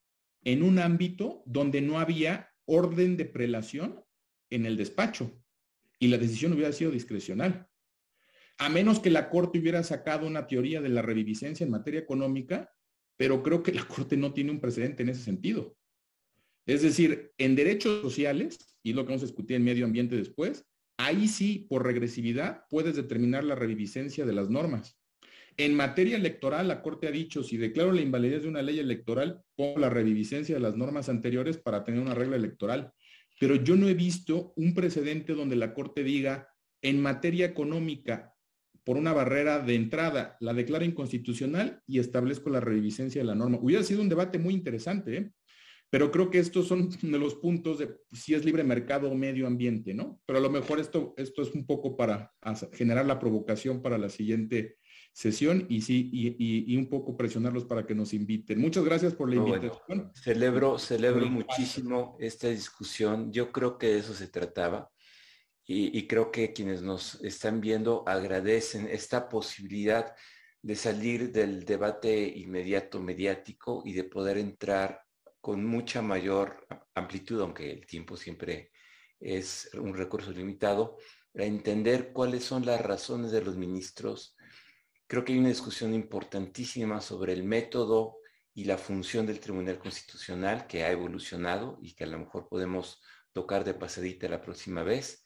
[0.43, 4.05] en un ámbito donde no había orden de prelación
[4.49, 5.43] en el despacho
[5.99, 7.69] y la decisión hubiera sido discrecional.
[8.59, 12.73] A menos que la Corte hubiera sacado una teoría de la reviviscencia en materia económica,
[13.21, 15.77] pero creo que la Corte no tiene un precedente en ese sentido.
[16.65, 20.65] Es decir, en derechos sociales, y lo que vamos a discutir en medio ambiente después,
[20.97, 24.99] ahí sí, por regresividad, puedes determinar la reviviscencia de las normas.
[25.59, 29.43] En materia electoral, la Corte ha dicho, si declaro la invalidez de una ley electoral,
[29.55, 32.91] pongo la reviviscencia de las normas anteriores para tener una regla electoral.
[33.39, 36.49] Pero yo no he visto un precedente donde la Corte diga,
[36.81, 38.33] en materia económica,
[38.85, 43.59] por una barrera de entrada, la declaro inconstitucional y establezco la revisencia de la norma.
[43.61, 45.33] Hubiera sido un debate muy interesante, ¿eh?
[45.91, 49.47] pero creo que estos son de los puntos de si es libre mercado o medio
[49.47, 50.21] ambiente, ¿no?
[50.25, 52.33] Pero a lo mejor esto, esto es un poco para
[52.73, 54.79] generar la provocación para la siguiente
[55.13, 58.61] sesión y sí, y, un poco presionarlos para que nos inviten.
[58.61, 60.13] Muchas gracias por la invitación.
[60.15, 63.33] celebro, celebro muchísimo esta discusión.
[63.33, 64.91] Yo creo que de eso se trataba.
[65.73, 70.17] Y, creo que quienes nos están viendo agradecen esta posibilidad
[70.61, 75.01] de salir del debate inmediato mediático y de poder entrar
[75.41, 78.73] con mucha mayor amplitud, aunque el tiempo siempre
[79.21, 80.99] es un recurso limitado,
[81.39, 84.37] a entender cuáles son las razones de los ministros.
[85.07, 88.17] Creo que hay una discusión importantísima sobre el método
[88.55, 93.01] y la función del Tribunal Constitucional que ha evolucionado y que a lo mejor podemos
[93.33, 95.23] tocar de pasadita la próxima vez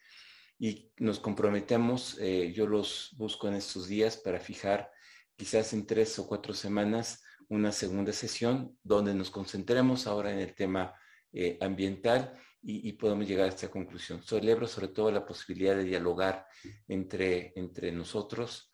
[0.59, 4.91] y nos comprometemos, eh, yo los busco en estos días para fijar
[5.37, 10.55] quizás en tres o cuatro semanas una segunda sesión donde nos concentremos ahora en el
[10.55, 10.95] tema
[11.33, 12.33] eh, ambiental
[12.67, 14.23] y, podemos llegar a esta conclusión.
[14.23, 16.47] Celebro sobre todo la posibilidad de dialogar
[16.89, 18.71] entre, entre nosotros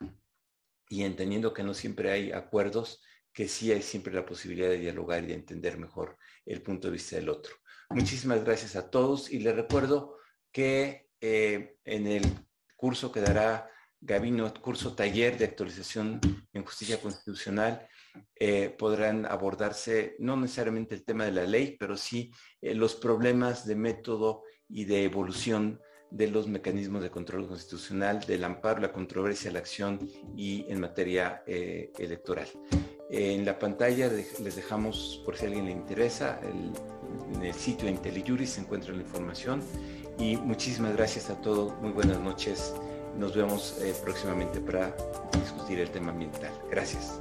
[0.89, 3.03] y entendiendo que no siempre hay acuerdos,
[3.33, 6.17] que sí hay siempre la posibilidad de dialogar y de entender mejor
[6.47, 7.57] el punto de vista del otro.
[7.89, 10.17] Muchísimas gracias a todos y les recuerdo
[10.53, 12.23] que eh, en el
[12.77, 16.21] curso que dará Gabino, curso taller de actualización
[16.55, 17.87] en justicia constitucional,
[18.35, 23.67] eh, podrán abordarse no necesariamente el tema de la ley, pero sí eh, los problemas
[23.67, 29.53] de método y de evolución de los mecanismos de control constitucional, del amparo, la controversia,
[29.53, 32.49] la acción y en materia electoral.
[33.11, 37.93] en la pantalla les dejamos, por si a alguien le interesa, en el sitio de
[37.93, 39.63] IntelliJuris se encuentra la información
[40.21, 42.75] y muchísimas gracias a todos, muy buenas noches.
[43.17, 44.95] Nos vemos eh, próximamente para
[45.33, 46.53] discutir el tema ambiental.
[46.71, 47.21] Gracias.